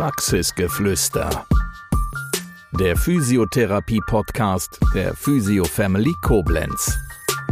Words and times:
Praxisgeflüster. 0.00 1.44
Der 2.70 2.96
Physiotherapie-Podcast 2.96 4.80
der 4.94 5.14
Physio 5.14 5.62
Family 5.66 6.14
Koblenz. 6.22 6.96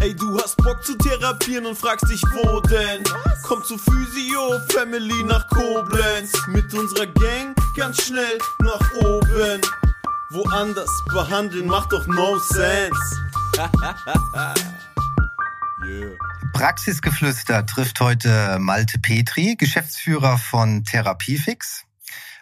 Ey, 0.01 0.17
du 0.17 0.41
hast 0.41 0.57
Bock 0.57 0.83
zu 0.83 0.97
therapieren 0.97 1.67
und 1.67 1.77
fragst 1.77 2.09
dich, 2.11 2.23
wo 2.23 2.59
denn? 2.61 3.05
Komm 3.43 3.63
zu 3.65 3.77
Physio 3.77 4.61
Family 4.71 5.25
nach 5.25 5.47
Koblenz. 5.51 6.33
Mit 6.47 6.73
unserer 6.73 7.05
Gang 7.09 7.55
ganz 7.77 8.07
schnell 8.07 8.39
nach 8.61 8.95
oben. 8.95 9.61
Woanders 10.30 11.05
behandeln 11.12 11.67
macht 11.67 11.93
doch 11.93 12.07
no 12.07 12.39
sense. 12.39 13.21
yeah. 15.87 16.17
Praxisgeflüster 16.55 17.67
trifft 17.67 18.01
heute 18.01 18.57
Malte 18.59 18.99
Petri, 18.99 19.55
Geschäftsführer 19.57 20.39
von 20.39 20.83
Therapiefix. 20.85 21.85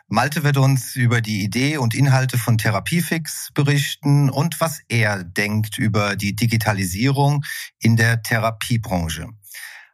Malte 0.09 0.45
wird 0.45 0.57
uns 0.57 0.95
über 0.95 1.21
die 1.21 1.43
Idee 1.43 1.79
und 1.79 1.93
Inhalte 1.93 2.39
von 2.39 2.59
Therapiefix 2.59 3.49
berichten 3.55 4.31
und 4.31 4.61
was 4.61 4.81
er 4.87 5.25
denkt 5.25 5.79
über 5.79 6.15
die 6.15 6.37
Digitalisierung 6.37 7.45
in 7.81 7.97
der 7.97 8.23
Therapiebranche. 8.23 9.27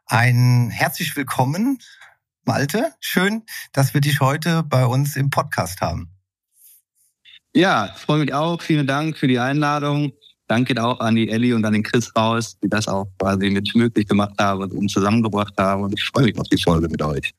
Ein 0.05 0.69
herzlich 0.69 1.15
willkommen, 1.15 1.79
Malte. 2.45 2.93
Schön, 2.99 3.41
dass 3.71 3.95
wir 3.95 4.01
dich 4.01 4.19
heute 4.19 4.61
bei 4.61 4.85
uns 4.85 5.15
im 5.15 5.31
Podcast 5.31 5.81
haben. 5.81 6.11
Ja, 7.55 7.91
freue 7.97 8.19
mich 8.19 8.35
auch. 8.35 8.61
Vielen 8.61 8.85
Dank 8.85 9.17
für 9.17 9.27
die 9.27 9.39
Einladung. 9.39 10.13
Danke 10.47 10.83
auch 10.83 10.99
an 10.99 11.15
die 11.15 11.29
Ellie 11.29 11.55
und 11.55 11.65
an 11.65 11.73
den 11.73 11.81
Chris 11.81 12.15
raus, 12.15 12.59
die 12.61 12.69
das 12.69 12.87
auch 12.87 13.07
quasi 13.17 13.49
mit 13.49 13.73
möglich 13.73 14.07
gemacht 14.07 14.35
haben 14.37 14.61
und 14.61 14.73
uns 14.73 14.93
zusammengebracht 14.93 15.53
haben. 15.57 15.83
Und 15.83 15.93
ich 15.93 16.03
freue 16.03 16.25
mich 16.25 16.37
auf 16.37 16.47
die 16.49 16.61
Folge 16.61 16.87
mit 16.87 17.01
euch. 17.01 17.33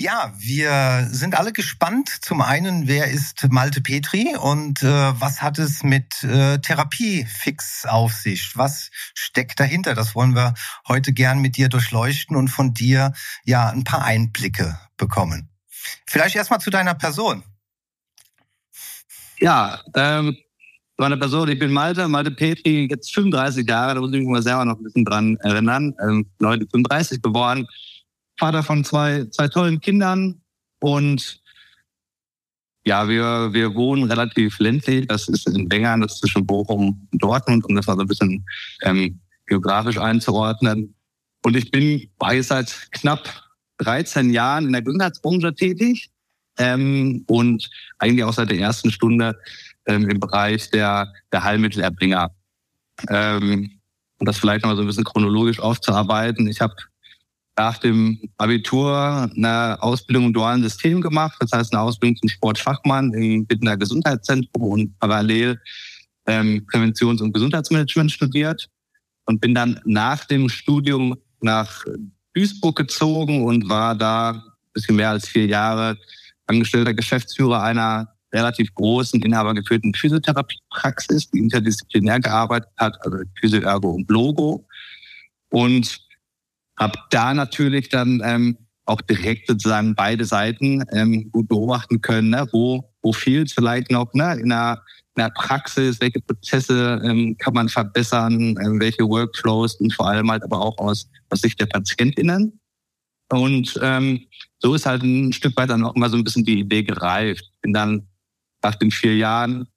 Ja, 0.00 0.32
wir 0.38 1.08
sind 1.10 1.36
alle 1.36 1.52
gespannt. 1.52 2.08
Zum 2.20 2.40
einen, 2.40 2.86
wer 2.86 3.10
ist 3.10 3.48
Malte 3.50 3.80
Petri 3.80 4.36
und 4.36 4.80
äh, 4.84 4.86
was 4.86 5.42
hat 5.42 5.58
es 5.58 5.82
mit 5.82 6.22
äh, 6.22 6.58
Therapiefix 6.58 7.84
auf 7.84 8.12
sich? 8.12 8.56
Was 8.56 8.90
steckt 9.14 9.58
dahinter? 9.58 9.96
Das 9.96 10.14
wollen 10.14 10.36
wir 10.36 10.54
heute 10.86 11.12
gern 11.12 11.40
mit 11.40 11.56
dir 11.56 11.68
durchleuchten 11.68 12.36
und 12.36 12.46
von 12.46 12.74
dir 12.74 13.12
ja 13.44 13.70
ein 13.70 13.82
paar 13.82 14.04
Einblicke 14.04 14.78
bekommen. 14.96 15.48
Vielleicht 16.06 16.36
erstmal 16.36 16.60
zu 16.60 16.70
deiner 16.70 16.94
Person. 16.94 17.42
Ja, 19.40 19.80
ähm, 19.96 20.36
meine 20.96 21.16
Person, 21.16 21.48
ich 21.48 21.58
bin 21.58 21.72
Malte, 21.72 22.06
Malte 22.06 22.30
Petri, 22.30 22.86
jetzt 22.88 23.12
35 23.12 23.68
Jahre, 23.68 23.96
da 23.96 24.00
muss 24.00 24.12
ich 24.12 24.20
mich 24.20 24.28
mal 24.28 24.42
selber 24.44 24.64
noch 24.64 24.78
ein 24.78 24.84
bisschen 24.84 25.04
dran 25.04 25.38
erinnern. 25.38 25.92
Ähm, 26.00 26.30
35 26.38 27.20
geboren 27.20 27.66
Vater 28.38 28.62
von 28.62 28.84
zwei, 28.84 29.24
zwei 29.30 29.48
tollen 29.48 29.80
Kindern 29.80 30.40
und 30.80 31.40
ja, 32.84 33.06
wir, 33.06 33.52
wir 33.52 33.74
wohnen 33.74 34.04
relativ 34.04 34.58
ländlich. 34.60 35.06
Das 35.08 35.28
ist 35.28 35.46
in 35.46 35.68
Bengern, 35.68 36.00
das 36.00 36.14
ist 36.14 36.20
zwischen 36.20 36.46
Bochum 36.46 37.06
und 37.12 37.22
Dortmund, 37.22 37.64
um 37.66 37.74
das 37.76 37.86
mal 37.86 37.96
so 37.96 38.00
ein 38.00 38.06
bisschen 38.06 38.46
ähm, 38.82 39.20
geografisch 39.46 39.98
einzuordnen. 39.98 40.94
Und 41.44 41.56
ich 41.56 41.70
bin 41.70 42.08
bei 42.18 42.40
seit 42.40 42.88
knapp 42.92 43.44
13 43.78 44.30
Jahren 44.30 44.66
in 44.66 44.72
der 44.72 44.82
Gesundheitsbranche 44.82 45.54
tätig 45.54 46.10
ähm, 46.58 47.24
und 47.26 47.68
eigentlich 47.98 48.24
auch 48.24 48.32
seit 48.32 48.50
der 48.50 48.58
ersten 48.58 48.90
Stunde 48.90 49.38
ähm, 49.86 50.08
im 50.08 50.18
Bereich 50.20 50.70
der, 50.70 51.12
der 51.32 51.44
Heilmittelerbringer. 51.44 52.30
Ähm, 53.08 53.80
und 54.18 54.26
das 54.26 54.38
vielleicht 54.38 54.64
noch 54.64 54.70
mal 54.70 54.76
so 54.76 54.82
ein 54.82 54.88
bisschen 54.88 55.04
chronologisch 55.04 55.60
aufzuarbeiten. 55.60 56.48
Ich 56.48 56.60
habe 56.60 56.74
nach 57.58 57.78
dem 57.78 58.20
Abitur 58.36 59.28
eine 59.36 59.82
Ausbildung 59.82 60.26
im 60.26 60.32
dualen 60.32 60.62
System 60.62 61.00
gemacht, 61.00 61.36
das 61.40 61.50
heißt 61.52 61.74
eine 61.74 61.82
Ausbildung 61.82 62.16
zum 62.16 62.28
Sportfachmann 62.28 63.12
im 63.14 63.46
Bittener 63.46 63.76
Gesundheitszentrum 63.76 64.62
und 64.62 64.98
parallel 65.00 65.60
ähm, 66.26 66.64
Präventions- 66.70 67.20
und 67.20 67.32
Gesundheitsmanagement 67.32 68.12
studiert 68.12 68.68
und 69.26 69.40
bin 69.40 69.54
dann 69.54 69.80
nach 69.84 70.24
dem 70.24 70.48
Studium 70.48 71.16
nach 71.40 71.84
Duisburg 72.32 72.76
gezogen 72.76 73.44
und 73.44 73.68
war 73.68 73.96
da 73.96 74.30
ein 74.30 74.42
bisschen 74.72 74.96
mehr 74.96 75.10
als 75.10 75.26
vier 75.28 75.46
Jahre 75.46 75.98
angestellter 76.46 76.94
Geschäftsführer 76.94 77.62
einer 77.62 78.14
relativ 78.32 78.72
großen, 78.74 79.20
inhabergeführten 79.20 79.94
Physiotherapiepraxis, 79.94 81.30
die 81.30 81.38
interdisziplinär 81.38 82.20
gearbeitet 82.20 82.70
hat, 82.76 82.94
also 83.04 83.18
Physio, 83.40 83.62
Ergo 83.62 83.90
und 83.90 84.08
Logo. 84.10 84.66
Und 85.50 86.07
habe 86.78 86.98
da 87.10 87.34
natürlich 87.34 87.88
dann 87.88 88.20
ähm, 88.24 88.56
auch 88.88 89.00
direkt 89.02 89.48
sozusagen 89.48 89.94
beide 89.94 90.24
Seiten 90.24 90.84
ähm, 90.92 91.30
gut 91.30 91.48
beobachten 91.48 92.00
können, 92.00 92.30
ne? 92.30 92.48
wo, 92.52 92.90
wo 93.02 93.12
fehlt 93.12 93.52
vielleicht 93.52 93.90
noch 93.90 94.12
ne? 94.14 94.34
in, 94.40 94.50
einer, 94.50 94.82
in 95.14 95.22
einer 95.22 95.30
Praxis, 95.30 96.00
welche 96.00 96.20
Prozesse 96.20 97.00
ähm, 97.04 97.36
kann 97.38 97.54
man 97.54 97.68
verbessern, 97.68 98.56
ähm, 98.64 98.80
welche 98.80 99.06
Workflows 99.06 99.74
und 99.76 99.92
vor 99.92 100.08
allem 100.08 100.30
halt 100.30 100.42
aber 100.42 100.60
auch 100.60 100.78
aus, 100.78 101.08
aus 101.28 101.40
Sicht 101.40 101.60
der 101.60 101.66
PatientInnen. 101.66 102.58
Und 103.30 103.78
ähm, 103.82 104.20
so 104.58 104.74
ist 104.74 104.86
halt 104.86 105.02
ein 105.02 105.32
Stück 105.32 105.56
weit 105.56 105.68
dann 105.68 105.84
auch 105.84 105.94
immer 105.94 106.08
so 106.08 106.16
ein 106.16 106.24
bisschen 106.24 106.44
die 106.44 106.60
Idee 106.60 106.82
gereift. 106.82 107.44
Bin 107.60 107.74
dann 107.74 108.08
nach 108.62 108.74
den 108.74 108.90
vier 108.90 109.16
Jahren 109.16 109.68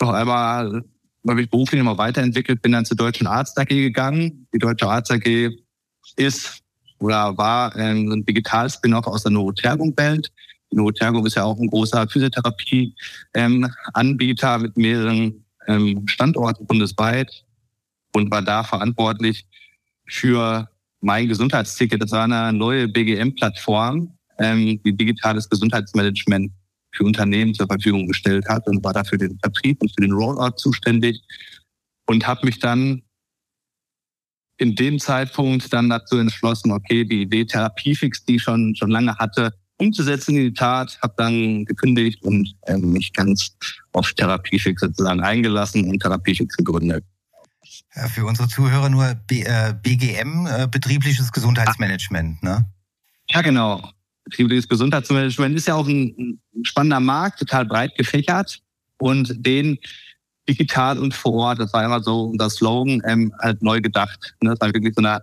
noch 0.00 0.10
einmal, 0.10 0.84
habe 1.26 1.42
ich 1.42 1.50
beruflich 1.50 1.80
immer 1.80 1.98
weiterentwickelt, 1.98 2.62
bin 2.62 2.72
dann 2.72 2.84
zur 2.84 2.96
Deutschen 2.96 3.26
Arzt 3.26 3.58
AG 3.58 3.66
gegangen. 3.66 4.46
Die 4.54 4.58
Deutsche 4.58 4.86
Arzt 4.88 5.10
AG 5.10 5.50
ist 6.16 6.62
oder 6.98 7.36
war 7.36 7.76
ähm, 7.76 8.10
ein 8.10 8.24
Digital-Spin-off 8.24 9.06
aus 9.06 9.24
der 9.24 9.32
Neurotergung-Welt. 9.32 10.32
Neurotergung 10.70 11.26
ist 11.26 11.36
ja 11.36 11.44
auch 11.44 11.58
ein 11.58 11.68
großer 11.68 12.08
Physiotherapie-Anbieter 12.08 14.54
ähm, 14.54 14.62
mit 14.62 14.74
mehreren 14.76 15.44
ähm, 15.66 16.06
Standorten 16.08 16.66
bundesweit 16.66 17.44
und 18.14 18.30
war 18.30 18.42
da 18.42 18.64
verantwortlich 18.64 19.46
für 20.06 20.68
mein 21.00 21.28
Gesundheitsticket. 21.28 22.02
Das 22.02 22.12
war 22.12 22.24
eine 22.24 22.52
neue 22.52 22.88
BGM-Plattform, 22.88 24.16
ähm, 24.38 24.80
die 24.84 24.96
digitales 24.96 25.48
Gesundheitsmanagement 25.48 26.52
für 26.92 27.04
Unternehmen 27.04 27.54
zur 27.54 27.66
Verfügung 27.66 28.06
gestellt 28.06 28.46
hat 28.48 28.66
und 28.66 28.84
war 28.84 28.92
dafür 28.92 29.18
den 29.18 29.38
Vertrieb 29.38 29.80
und 29.82 29.92
für 29.94 30.02
den 30.02 30.12
Rollout 30.12 30.56
zuständig 30.56 31.20
und 32.06 32.26
habe 32.26 32.46
mich 32.46 32.58
dann 32.58 33.02
in 34.56 34.74
dem 34.74 34.98
Zeitpunkt 34.98 35.72
dann 35.72 35.88
dazu 35.88 36.16
entschlossen, 36.16 36.72
okay, 36.72 37.04
die 37.04 37.22
Idee 37.22 37.44
Therapiefix, 37.44 38.24
die 38.24 38.36
ich 38.36 38.42
schon, 38.42 38.74
schon 38.76 38.90
lange 38.90 39.16
hatte, 39.16 39.52
umzusetzen 39.76 40.36
in 40.36 40.44
die 40.44 40.54
Tat, 40.54 40.98
habe 41.02 41.14
dann 41.16 41.64
gekündigt 41.64 42.22
und 42.22 42.54
ähm, 42.66 42.92
mich 42.92 43.12
ganz 43.12 43.56
auf 43.92 44.12
Therapiefix 44.12 44.80
sozusagen 44.80 45.20
eingelassen 45.20 45.88
und 45.88 46.00
Therapiefix 46.00 46.56
gegründet. 46.56 47.04
Ja, 47.96 48.08
für 48.08 48.24
unsere 48.24 48.48
Zuhörer 48.48 48.88
nur 48.88 49.14
B, 49.26 49.42
äh, 49.42 49.74
BGM, 49.82 50.46
äh, 50.46 50.68
betriebliches 50.68 51.30
Gesundheitsmanagement, 51.32 52.42
ne? 52.42 52.66
Ja, 53.30 53.42
genau. 53.42 53.90
Betriebliches 54.24 54.68
Gesundheitsmanagement 54.68 55.56
ist 55.56 55.66
ja 55.66 55.74
auch 55.74 55.86
ein, 55.86 56.38
ein 56.54 56.64
spannender 56.64 57.00
Markt, 57.00 57.40
total 57.40 57.66
breit 57.66 57.96
gefächert 57.96 58.60
und 58.98 59.34
den 59.36 59.78
digital 60.48 60.98
und 60.98 61.14
vor 61.14 61.34
Ort. 61.34 61.60
Das 61.60 61.72
war 61.72 61.84
immer 61.84 62.02
so 62.02 62.24
unser 62.24 62.50
Slogan, 62.50 63.00
ähm, 63.06 63.32
halt 63.40 63.62
neu 63.62 63.80
gedacht. 63.80 64.34
Ne? 64.40 64.50
Dass 64.50 64.58
man 64.60 64.74
wirklich 64.74 64.94
so 64.94 65.02
eine, 65.02 65.22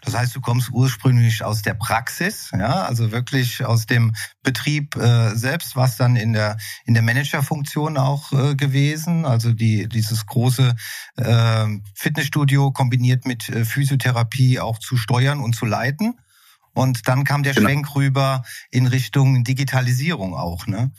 Das 0.03 0.15
heißt, 0.15 0.35
du 0.35 0.41
kommst 0.41 0.69
ursprünglich 0.71 1.43
aus 1.43 1.61
der 1.61 1.73
Praxis, 1.75 2.51
ja, 2.51 2.83
also 2.83 3.11
wirklich 3.11 3.63
aus 3.63 3.85
dem 3.85 4.13
Betrieb 4.41 4.95
äh, 4.95 5.35
selbst, 5.35 5.75
was 5.75 5.95
dann 5.97 6.15
in 6.15 6.33
der 6.33 6.57
in 6.85 6.93
der 6.93 7.03
Managerfunktion 7.03 7.97
auch 7.97 8.31
äh, 8.33 8.55
gewesen, 8.55 9.25
also 9.25 9.53
die 9.53 9.87
dieses 9.87 10.25
große 10.25 10.75
äh, 11.15 11.65
Fitnessstudio 11.95 12.71
kombiniert 12.71 13.25
mit 13.25 13.47
äh, 13.49 13.63
Physiotherapie 13.63 14.59
auch 14.59 14.79
zu 14.79 14.97
steuern 14.97 15.39
und 15.39 15.55
zu 15.55 15.65
leiten. 15.65 16.19
Und 16.73 17.07
dann 17.07 17.23
kam 17.23 17.43
der 17.43 17.53
genau. 17.53 17.69
Schwenk 17.69 17.95
rüber 17.95 18.43
in 18.71 18.87
Richtung 18.87 19.43
Digitalisierung 19.43 20.33
auch, 20.33 20.67
ne? 20.67 20.91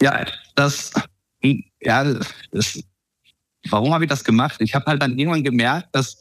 Ja, 0.00 0.24
das 0.54 0.92
ja, 1.80 2.04
das, 2.52 2.82
warum 3.68 3.92
habe 3.92 4.04
ich 4.04 4.10
das 4.10 4.24
gemacht? 4.24 4.60
Ich 4.60 4.74
habe 4.74 4.86
halt 4.86 5.02
dann 5.02 5.18
irgendwann 5.18 5.44
gemerkt, 5.44 5.88
dass 5.92 6.18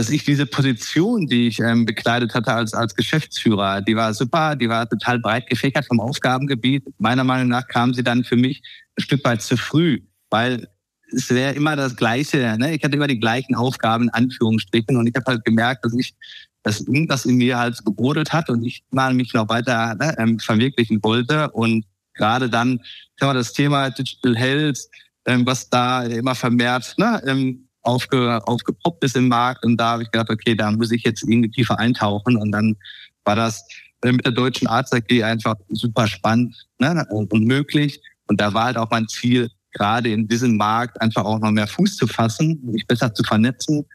dass 0.00 0.08
ich 0.08 0.24
diese 0.24 0.46
Position, 0.46 1.26
die 1.26 1.48
ich 1.48 1.60
ähm, 1.60 1.84
bekleidet 1.84 2.32
hatte 2.32 2.54
als, 2.54 2.72
als 2.72 2.94
Geschäftsführer, 2.94 3.82
die 3.82 3.94
war 3.94 4.14
super, 4.14 4.56
die 4.56 4.66
war 4.66 4.88
total 4.88 5.18
breit 5.18 5.46
gefächert 5.46 5.84
vom 5.84 6.00
Aufgabengebiet. 6.00 6.86
Meiner 6.96 7.22
Meinung 7.22 7.48
nach 7.48 7.68
kam 7.68 7.92
sie 7.92 8.02
dann 8.02 8.24
für 8.24 8.36
mich 8.36 8.62
ein 8.96 9.02
Stück 9.02 9.22
weit 9.26 9.42
zu 9.42 9.58
früh, 9.58 10.00
weil 10.30 10.66
es 11.12 11.28
wäre 11.28 11.52
immer 11.52 11.76
das 11.76 11.96
Gleiche. 11.96 12.56
Ne? 12.58 12.74
Ich 12.74 12.82
hatte 12.82 12.96
immer 12.96 13.08
die 13.08 13.20
gleichen 13.20 13.54
Aufgaben 13.54 14.04
in 14.04 14.10
Anführungsstrichen 14.10 14.96
und 14.96 15.06
ich 15.06 15.14
habe 15.14 15.32
halt 15.32 15.44
gemerkt, 15.44 15.84
dass 15.84 15.92
ich 15.92 16.14
dass 16.62 16.80
irgendwas 16.80 17.26
in 17.26 17.36
mir 17.36 17.58
halt 17.58 17.84
gebrodelt 17.84 18.32
hat 18.32 18.48
und 18.48 18.64
ich 18.64 18.82
mal 18.90 19.12
mich 19.12 19.34
noch 19.34 19.50
weiter 19.50 19.96
ne, 19.96 20.14
ähm, 20.16 20.38
verwirklichen 20.38 21.02
wollte 21.02 21.50
und 21.50 21.84
gerade 22.14 22.48
dann 22.48 22.80
das 23.18 23.52
Thema 23.52 23.90
Digital 23.90 24.34
Health, 24.34 24.78
ähm, 25.26 25.44
was 25.44 25.68
da 25.68 26.04
immer 26.04 26.34
vermehrt 26.34 26.94
ne, 26.96 27.22
ähm, 27.26 27.66
aufge, 27.82 28.40
aufgepoppt 28.46 29.04
ist 29.04 29.16
im 29.16 29.28
Markt. 29.28 29.64
Und 29.64 29.76
da 29.76 29.92
habe 29.92 30.02
ich 30.02 30.10
gedacht, 30.10 30.30
okay, 30.30 30.54
da 30.54 30.70
muss 30.70 30.90
ich 30.90 31.02
jetzt 31.02 31.22
irgendwie 31.22 31.50
tiefer 31.50 31.78
eintauchen. 31.78 32.36
Und 32.36 32.52
dann 32.52 32.76
war 33.24 33.36
das 33.36 33.64
äh, 34.02 34.12
mit 34.12 34.24
der 34.24 34.32
Deutschen 34.32 34.66
Arzt 34.66 34.94
AG 34.94 35.22
einfach 35.22 35.56
super 35.68 36.06
spannend 36.06 36.54
ne, 36.78 37.06
und, 37.10 37.32
möglich. 37.32 38.00
Und 38.26 38.40
da 38.40 38.54
war 38.54 38.64
halt 38.64 38.76
auch 38.76 38.90
mein 38.90 39.08
Ziel, 39.08 39.50
gerade 39.72 40.10
in 40.10 40.26
diesem 40.26 40.56
Markt 40.56 41.00
einfach 41.00 41.24
auch 41.24 41.38
noch 41.38 41.50
mehr 41.50 41.66
Fuß 41.66 41.96
zu 41.96 42.06
fassen, 42.06 42.60
mich 42.62 42.86
besser 42.86 43.14
zu 43.14 43.22
vernetzen, 43.22 43.86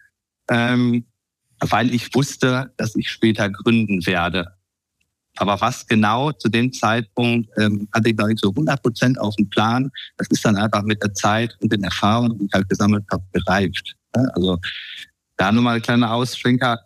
ähm, 0.50 1.06
weil 1.60 1.94
ich 1.94 2.14
wusste, 2.14 2.72
dass 2.78 2.96
ich 2.96 3.10
später 3.10 3.50
gründen 3.50 4.06
werde. 4.06 4.54
Aber 5.38 5.60
was 5.60 5.86
genau 5.86 6.32
zu 6.32 6.50
dem 6.50 6.72
Zeitpunkt 6.72 7.50
ähm, 7.58 7.88
hatte 7.94 8.10
ich 8.10 8.16
noch 8.16 8.28
nicht 8.28 8.40
so 8.40 8.50
100 8.50 8.82
Prozent 8.82 9.20
auf 9.20 9.36
dem 9.36 9.50
Plan. 9.50 9.92
Das 10.18 10.28
ist 10.30 10.46
dann 10.46 10.56
einfach 10.56 10.84
mit 10.84 11.02
der 11.04 11.14
Zeit 11.14 11.56
und 11.62 11.72
den 11.72 11.84
Erfahrungen, 11.84 12.38
die 12.38 12.46
ich 12.46 12.54
halt 12.54 12.70
gesammelt 12.70 13.04
habe, 13.12 13.24
gereift. 13.34 13.96
Also 14.14 14.58
da 15.38 15.52
nur 15.52 15.64
mal 15.64 15.76
ein 15.76 15.82
kleiner 15.82 16.12
Ausschwenker. 16.14 16.80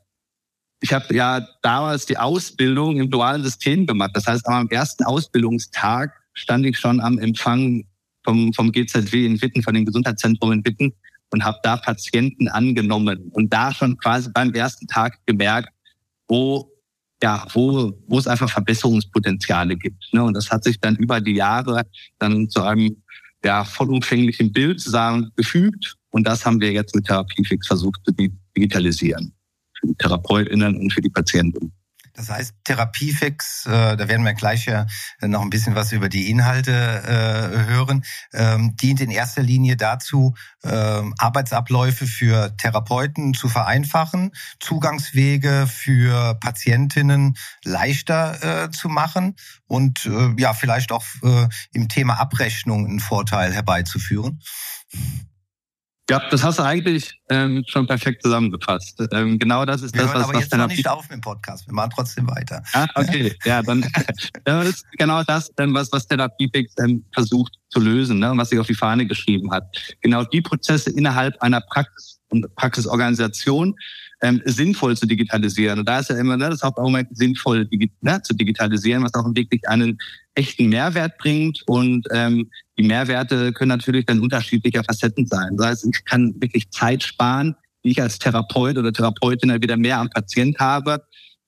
Ich 0.81 0.93
habe 0.93 1.13
ja 1.13 1.45
damals 1.61 2.05
die 2.05 2.17
Ausbildung 2.17 2.99
im 2.99 3.09
dualen 3.09 3.43
System 3.43 3.85
gemacht. 3.85 4.11
Das 4.13 4.25
heißt, 4.25 4.47
am 4.47 4.69
ersten 4.69 5.03
Ausbildungstag 5.03 6.13
stand 6.33 6.65
ich 6.65 6.77
schon 6.79 6.99
am 7.01 7.19
Empfang 7.19 7.83
vom, 8.23 8.53
vom 8.53 8.71
GZW 8.71 9.25
in 9.25 9.41
Witten, 9.41 9.61
von 9.61 9.73
dem 9.73 9.85
Gesundheitszentrum 9.85 10.51
in 10.53 10.65
Witten 10.65 10.93
und 11.31 11.43
habe 11.43 11.59
da 11.63 11.77
Patienten 11.77 12.47
angenommen 12.47 13.29
und 13.33 13.53
da 13.53 13.73
schon 13.73 13.97
quasi 13.97 14.29
beim 14.33 14.53
ersten 14.53 14.87
Tag 14.87 15.19
gemerkt, 15.25 15.69
wo 16.27 16.71
ja, 17.21 17.45
wo, 17.53 17.91
wo 18.07 18.17
es 18.17 18.27
einfach 18.27 18.49
Verbesserungspotenziale 18.49 19.75
gibt. 19.75 20.13
Ne? 20.13 20.23
Und 20.23 20.33
das 20.35 20.49
hat 20.49 20.63
sich 20.63 20.79
dann 20.79 20.95
über 20.95 21.19
die 21.19 21.33
Jahre 21.33 21.83
dann 22.17 22.49
zu 22.49 22.61
einem 22.61 22.95
ja, 23.43 23.63
vollumfänglichen 23.63 24.51
Bild 24.51 24.79
zusammengefügt. 24.79 25.95
Und 26.11 26.27
das 26.27 26.45
haben 26.45 26.59
wir 26.59 26.71
jetzt 26.71 26.95
mit 26.95 27.05
Therapiefix 27.05 27.67
versucht 27.67 28.01
zu 28.05 28.13
digitalisieren. 28.55 29.33
Für 29.79 29.87
die 29.87 29.95
TherapeutInnen 29.95 30.75
und 30.77 30.93
für 30.93 31.01
die 31.01 31.09
Patienten. 31.09 31.71
Das 32.19 32.29
heißt, 32.29 32.53
Therapiefix, 32.65 33.65
äh, 33.65 33.95
da 33.95 34.09
werden 34.09 34.25
wir 34.25 34.33
gleich 34.33 34.65
ja 34.65 34.87
noch 35.21 35.41
ein 35.41 35.49
bisschen 35.49 35.75
was 35.75 35.93
über 35.93 36.09
die 36.09 36.29
Inhalte 36.29 36.71
äh, 36.73 37.65
hören, 37.71 38.03
ähm, 38.33 38.75
dient 38.75 38.99
in 38.99 39.09
erster 39.09 39.41
Linie 39.41 39.77
dazu, 39.77 40.35
ähm, 40.65 41.15
Arbeitsabläufe 41.17 42.07
für 42.07 42.57
Therapeuten 42.57 43.33
zu 43.33 43.47
vereinfachen, 43.47 44.33
Zugangswege 44.59 45.65
für 45.65 46.35
Patientinnen 46.41 47.37
leichter 47.63 48.65
äh, 48.65 48.71
zu 48.71 48.89
machen 48.89 49.37
und 49.67 50.05
äh, 50.05 50.33
ja, 50.37 50.53
vielleicht 50.53 50.91
auch 50.91 51.05
äh, 51.23 51.47
im 51.71 51.87
Thema 51.87 52.19
Abrechnung 52.19 52.85
einen 52.85 52.99
Vorteil 52.99 53.53
herbeizuführen. 53.53 54.41
Ja, 56.09 56.21
das 56.29 56.43
hast 56.43 56.57
du 56.57 56.63
eigentlich 56.63 57.19
ähm, 57.29 57.63
schon 57.67 57.85
perfekt 57.85 58.23
zusammengefasst. 58.23 58.99
Ähm, 59.11 59.37
genau 59.37 59.63
das 59.65 59.83
ist 59.83 59.93
wir 59.93 60.01
das, 60.01 60.13
was, 60.13 60.23
aber 60.23 60.33
was 60.33 60.41
jetzt 60.41 60.57
noch 60.57 60.67
nicht 60.67 60.87
auf 60.87 61.03
mit 61.03 61.11
dem 61.11 61.21
Podcast. 61.21 61.67
Wir 61.67 61.73
machen 61.73 61.91
trotzdem 61.95 62.27
weiter. 62.27 62.63
Ah, 62.73 62.87
okay. 62.95 63.35
ja, 63.45 63.61
dann 63.61 63.85
das 64.43 64.67
ist 64.67 64.85
genau 64.97 65.23
das, 65.23 65.51
ähm, 65.59 65.73
was 65.73 65.91
was 65.91 66.07
Therapiefix 66.07 66.73
ähm, 66.79 67.05
versucht 67.13 67.53
zu 67.69 67.79
lösen, 67.79 68.19
ne, 68.19 68.31
und 68.31 68.37
was 68.39 68.49
sich 68.49 68.59
auf 68.59 68.67
die 68.67 68.73
Fahne 68.73 69.05
geschrieben 69.05 69.51
hat. 69.51 69.63
Genau 70.01 70.23
die 70.23 70.41
Prozesse 70.41 70.89
innerhalb 70.89 71.39
einer 71.41 71.61
Praxis 71.61 72.19
und 72.29 72.55
Praxisorganisation 72.55 73.75
ähm, 74.21 74.41
sinnvoll 74.45 74.97
zu 74.97 75.05
digitalisieren. 75.05 75.79
Und 75.79 75.87
da 75.87 75.99
ist 75.99 76.09
ja 76.09 76.17
immer 76.17 76.37
ne, 76.37 76.49
das 76.49 76.61
Hauptargument 76.61 77.15
sinnvoll 77.15 77.67
ne, 78.01 78.21
zu 78.21 78.33
digitalisieren, 78.33 79.03
was 79.03 79.13
auch 79.13 79.25
wirklich 79.33 79.67
einen 79.67 79.97
echten 80.35 80.69
Mehrwert 80.69 81.17
bringt. 81.17 81.63
Und 81.67 82.05
ähm, 82.11 82.49
die 82.77 82.83
Mehrwerte 82.83 83.53
können 83.53 83.69
natürlich 83.69 84.05
dann 84.05 84.19
unterschiedlicher 84.19 84.83
Facetten 84.83 85.25
sein. 85.25 85.55
Das 85.57 85.67
heißt, 85.67 85.85
ich 85.85 86.05
kann 86.05 86.35
wirklich 86.39 86.69
Zeit 86.71 87.03
sparen, 87.03 87.55
die 87.83 87.91
ich 87.91 88.01
als 88.01 88.19
Therapeut 88.19 88.77
oder 88.77 88.91
Therapeutin 88.91 89.51
halt 89.51 89.63
wieder 89.63 89.77
mehr 89.77 89.99
am 89.99 90.09
Patient 90.09 90.59
habe. 90.59 91.01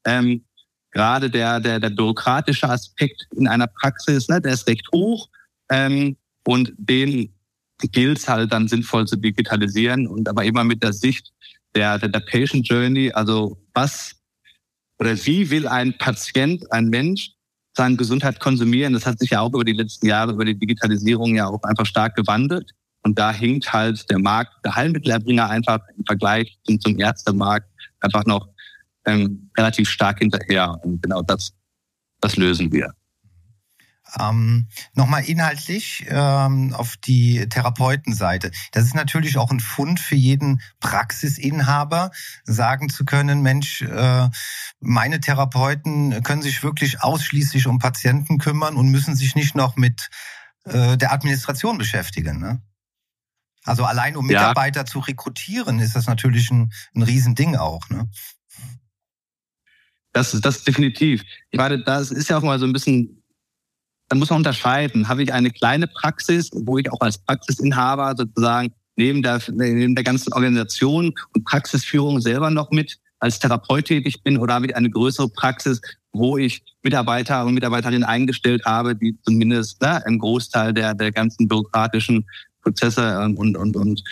Ähm, 0.06 0.44
gerade 0.92 1.30
der, 1.30 1.60
der, 1.60 1.80
der 1.80 1.90
bürokratische 1.90 2.70
Aspekt 2.70 3.28
in 3.36 3.48
einer 3.48 3.68
Praxis, 3.68 4.30
ne, 4.30 4.42
der 4.42 4.54
ist 4.54 4.68
recht 4.68 4.88
hoch. 4.94 5.30
Ähm, 5.70 6.16
und 6.46 6.74
den 6.78 7.34
gilt 7.92 8.28
halt 8.28 8.52
dann 8.52 8.68
sinnvoll 8.68 9.08
zu 9.08 9.16
digitalisieren 9.16 10.08
und 10.08 10.30
aber 10.30 10.44
immer 10.44 10.64
mit 10.64 10.84
der 10.84 10.94
Sicht, 10.94 11.32
der, 11.76 12.00
der, 12.00 12.10
der 12.10 12.20
Patient 12.20 12.68
Journey, 12.68 13.12
also 13.12 13.58
was 13.74 14.16
oder 15.00 15.16
wie 15.26 15.50
will 15.50 15.68
ein 15.68 15.98
Patient, 15.98 16.72
ein 16.72 16.90
Mensch 16.90 17.32
seine 17.76 17.96
Gesundheit 17.96 18.40
konsumieren? 18.40 18.94
Das 18.94 19.08
hat 19.08 19.18
sich 19.18 19.32
ja 19.32 19.42
auch 19.42 19.52
über 19.52 19.64
die 19.64 19.74
letzten 19.74 20.06
Jahre, 20.06 20.34
über 20.34 20.46
die 20.46 20.58
Digitalisierung 20.58 21.36
ja 21.36 21.48
auch 21.48 21.64
einfach 21.64 21.88
stark 21.88 22.16
gewandelt. 22.16 22.70
Und 23.02 23.18
da 23.18 23.32
hinkt 23.32 23.74
halt 23.74 24.08
der 24.12 24.20
Markt, 24.20 24.54
der 24.64 24.76
Heilmittelerbringer 24.76 25.50
einfach 25.50 25.80
im 25.98 26.06
Vergleich 26.06 26.60
zum, 26.66 26.80
zum 26.80 27.00
Ärztemarkt 27.00 27.68
einfach 28.02 28.26
noch 28.26 28.48
ähm, 29.06 29.50
relativ 29.58 29.90
stark 29.90 30.20
hinterher. 30.20 30.80
Und 30.84 31.02
genau 31.02 31.24
das, 31.24 31.52
das 32.20 32.36
lösen 32.36 32.72
wir. 32.72 32.94
Ähm, 34.20 34.68
Nochmal 34.94 35.24
inhaltlich 35.24 36.06
ähm, 36.10 36.74
auf 36.74 36.98
die 36.98 37.48
Therapeutenseite. 37.48 38.52
Das 38.72 38.86
ist 38.86 38.96
natürlich 38.96 39.38
auch 39.38 39.52
ein 39.52 39.60
Fund 39.60 40.00
für 40.00 40.16
jeden 40.16 40.62
Praxisinhaber, 40.80 42.12
sagen 42.44 42.90
zu 42.90 43.06
können, 43.06 43.42
Mensch, 43.42 43.82
äh, 43.82 44.30
meine 44.80 45.20
Therapeuten 45.20 46.24
können 46.24 46.42
sich 46.42 46.64
wirklich 46.64 47.02
ausschließlich 47.02 47.68
um 47.68 47.80
Patienten 47.80 48.38
kümmern 48.38 48.76
und 48.76 48.90
müssen 48.90 49.16
sich 49.16 49.36
nicht 49.36 49.56
noch 49.56 49.76
mit 49.76 50.10
äh, 50.66 50.98
der 50.98 51.14
Administration 51.14 51.78
beschäftigen. 51.78 52.40
Ne? 52.40 52.62
Also 53.64 53.86
allein 53.86 54.18
um 54.18 54.26
Mitarbeiter 54.26 54.82
ja. 54.82 54.86
zu 54.86 55.00
rekrutieren, 55.00 55.80
ist 55.80 55.96
das 55.96 56.08
natürlich 56.08 56.50
ein, 56.52 56.72
ein 56.96 57.04
Riesending 57.04 57.56
auch. 57.56 57.90
Ne? 57.90 58.10
Das 60.14 60.34
ist 60.34 60.44
das 60.44 60.64
definitiv. 60.64 61.24
Ich 61.52 61.58
meine, 61.58 61.84
das 61.84 62.12
ist 62.12 62.30
ja 62.30 62.38
auch 62.38 62.44
mal 62.44 62.60
so 62.60 62.66
ein 62.66 62.74
bisschen 62.74 63.21
dann 64.12 64.20
muss 64.20 64.30
man 64.30 64.40
unterscheiden. 64.40 65.08
Habe 65.08 65.24
ich 65.24 65.32
eine 65.32 65.52
kleine 65.52 65.88
Praxis, 65.88 66.50
wo 66.54 66.78
ich 66.78 66.92
auch 66.92 67.00
als 67.00 67.18
Praxisinhaber 67.18 68.14
sozusagen 68.18 68.74
neben 68.98 69.24
der, 69.24 69.42
neben 69.54 69.96
der 69.96 70.04
ganzen 70.04 70.34
Organisation 70.34 71.14
und 71.34 71.46
Praxisführung 71.46 72.20
selber 72.20 72.50
noch 72.50 72.72
mit 72.72 73.00
als 73.20 73.40
Therapeut 73.40 73.86
tätig 73.86 74.22
bin 74.22 74.38
oder 74.38 74.56
habe 74.56 74.66
ich 74.66 74.76
eine 74.76 74.90
größere 74.90 75.30
Praxis, 75.30 75.80
wo 76.12 76.38
ich 76.38 76.62
Mitarbeiter 76.84 77.46
und 77.46 77.54
Mitarbeiterinnen 77.54 78.04
eingestellt 78.04 78.66
habe, 78.66 78.98
die 78.98 79.18
zumindest 79.24 79.82
ne, 79.82 80.06
einen 80.06 80.20
Großteil 80.20 80.74
der, 80.74 80.94
der 80.94 81.14
ganzen 81.14 81.48
bürokratischen 81.48 82.26
Prozesse 82.64 83.18
und, 83.22 83.38
und, 83.38 83.56
und, 83.56 83.78
und 83.78 84.04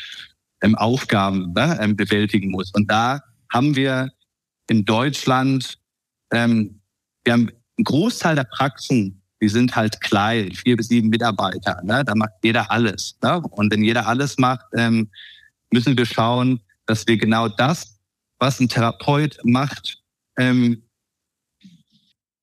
ähm, 0.62 0.76
Aufgaben 0.76 1.52
ne, 1.52 1.78
ähm, 1.82 1.98
bewältigen 1.98 2.52
muss. 2.52 2.72
Und 2.72 2.90
da 2.90 3.20
haben 3.52 3.76
wir 3.76 4.14
in 4.70 4.86
Deutschland, 4.86 5.78
ähm, 6.32 6.80
wir 7.26 7.34
haben 7.34 7.50
einen 7.78 7.84
Großteil 7.84 8.36
der 8.36 8.46
Praxen 8.46 9.19
die 9.42 9.50
sind 9.50 9.76
halt 9.76 10.02
klein, 10.02 10.52
vier 10.54 10.76
bis 10.76 10.90
sieben 10.90 11.10
Mitarbeiter. 11.10 11.82
Ne? 11.84 12.04
Da 12.04 12.16
macht 12.16 12.34
jeder 12.44 12.70
alles. 12.72 13.18
Ne? 13.22 13.42
Und 13.52 13.72
wenn 13.72 13.84
jeder 13.84 14.08
alles 14.08 14.38
macht, 14.38 14.66
ähm, 14.76 15.10
müssen 15.72 15.98
wir 15.98 16.06
schauen, 16.06 16.60
dass 16.86 17.08
wir 17.08 17.18
genau 17.18 17.48
das, 17.48 18.00
was 18.40 18.60
ein 18.60 18.70
Therapeut 18.70 19.38
macht, 19.44 20.02
ähm, 20.38 20.84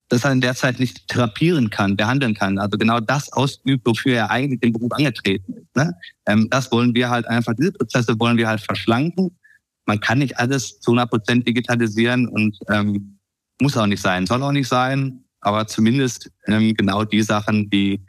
dass 0.09 0.25
er 0.25 0.33
in 0.33 0.41
der 0.41 0.55
Zeit 0.55 0.79
nicht 0.79 1.09
therapieren 1.09 1.69
kann, 1.69 1.97
behandeln 1.97 2.35
kann. 2.35 2.59
Also 2.59 2.79
genau 2.79 3.01
das 3.01 3.33
ausübt, 3.33 3.85
wofür 3.85 4.15
er 4.15 4.31
eigentlich 4.31 4.61
den 4.61 4.73
Beruf 4.73 4.93
angetreten 4.93 5.53
ist. 5.55 5.77
Ne? 5.77 5.93
Ähm, 6.27 6.49
das 6.51 6.71
wollen 6.71 6.95
wir 6.95 7.11
halt 7.11 7.27
einfach, 7.27 7.55
diese 7.59 7.73
Prozesse 7.73 8.19
wollen 8.19 8.37
wir 8.37 8.49
halt 8.49 8.61
verschlanken. 8.61 9.37
Man 9.85 10.01
kann 10.01 10.19
nicht 10.19 10.39
alles 10.39 10.81
zu 10.81 10.93
100 10.93 11.11
Prozent 11.11 11.49
digitalisieren 11.49 12.29
und 12.29 12.57
ähm, 12.71 13.19
muss 13.61 13.77
auch 13.77 13.87
nicht 13.87 14.01
sein, 14.01 14.27
soll 14.27 14.43
auch 14.43 14.53
nicht 14.53 14.69
sein 14.69 15.26
aber 15.47 15.67
zumindest 15.69 16.31
ähm, 16.49 16.75
genau 16.75 17.05
die 17.05 17.23
Sachen, 17.23 17.71
die, 17.71 18.05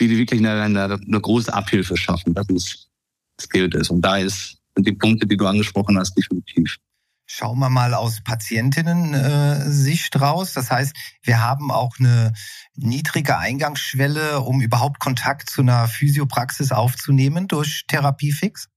die, 0.00 0.08
wirklich 0.08 0.40
eine, 0.40 0.62
eine, 0.62 0.94
eine 0.94 1.20
große 1.20 1.52
Abhilfe 1.52 1.94
schaffen. 1.94 2.32
Das 2.32 2.48
ist, 2.48 2.88
das 3.36 3.50
gilt 3.50 3.74
es. 3.74 3.90
Und 3.90 4.00
da 4.00 4.16
ist, 4.16 4.56
sind 4.74 4.86
die 4.86 4.94
Punkte, 4.94 5.26
die 5.26 5.36
du 5.36 5.46
angesprochen 5.46 5.98
hast, 5.98 6.14
definitiv. 6.14 6.78
Schauen 7.26 7.58
wir 7.58 7.68
mal 7.68 7.92
aus 7.92 8.22
Patientinnen-Sicht 8.24 10.18
raus. 10.18 10.54
Das 10.54 10.70
heißt, 10.70 10.96
wir 11.22 11.42
haben 11.42 11.70
auch 11.70 11.92
eine 11.98 12.32
niedrige 12.74 13.36
Eingangsschwelle, 13.36 14.40
um 14.40 14.62
überhaupt 14.62 15.00
Kontakt 15.00 15.50
zu 15.50 15.60
einer 15.60 15.86
Physiopraxis 15.86 16.72
aufzunehmen 16.72 17.46
durch 17.46 17.84
Therapiefix? 17.86 18.68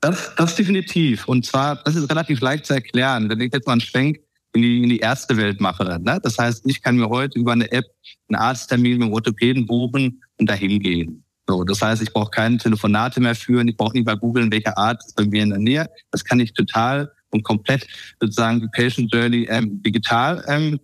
Das, 0.00 0.34
das 0.36 0.56
definitiv. 0.56 1.28
Und 1.28 1.46
zwar, 1.46 1.76
das 1.84 1.94
ist 1.94 2.10
relativ 2.10 2.40
leicht 2.40 2.66
zu 2.66 2.74
erklären. 2.74 3.28
Wenn 3.28 3.40
ich 3.40 3.52
jetzt 3.52 3.66
mal 3.66 3.74
einen 3.74 3.80
Schwenk 3.80 4.25
in 4.56 4.62
die, 4.62 4.82
in 4.82 4.88
die 4.88 4.98
erste 4.98 5.36
Welt 5.36 5.60
mache. 5.60 6.00
Ne? 6.02 6.18
Das 6.22 6.38
heißt, 6.38 6.62
ich 6.66 6.82
kann 6.82 6.96
mir 6.96 7.08
heute 7.08 7.38
über 7.38 7.52
eine 7.52 7.70
App 7.70 7.84
einen 8.28 8.40
Arzttermin 8.40 8.98
mit 8.98 9.08
dem 9.08 9.12
Orthopäden 9.12 9.66
buchen 9.66 10.22
und 10.38 10.48
dahin 10.48 10.80
gehen. 10.80 11.22
So, 11.48 11.62
das 11.62 11.80
heißt, 11.80 12.02
ich 12.02 12.12
brauche 12.12 12.30
keine 12.30 12.56
Telefonate 12.56 13.20
mehr 13.20 13.36
führen, 13.36 13.68
ich 13.68 13.76
brauche 13.76 13.92
nicht 13.92 14.06
mal 14.06 14.16
googeln, 14.16 14.50
welcher 14.50 14.76
Arzt 14.76 15.08
ist 15.08 15.16
bei 15.16 15.24
mir 15.24 15.44
in 15.44 15.50
der 15.50 15.60
Nähe. 15.60 15.88
Das 16.10 16.24
kann 16.24 16.40
ich 16.40 16.52
total 16.52 17.12
und 17.30 17.44
komplett 17.44 17.86
sozusagen 18.20 18.60
die 18.60 18.68
Patient 18.68 19.12
Journey 19.12 19.46
ähm, 19.48 19.80
digital 19.82 20.44
ähm, 20.48 20.80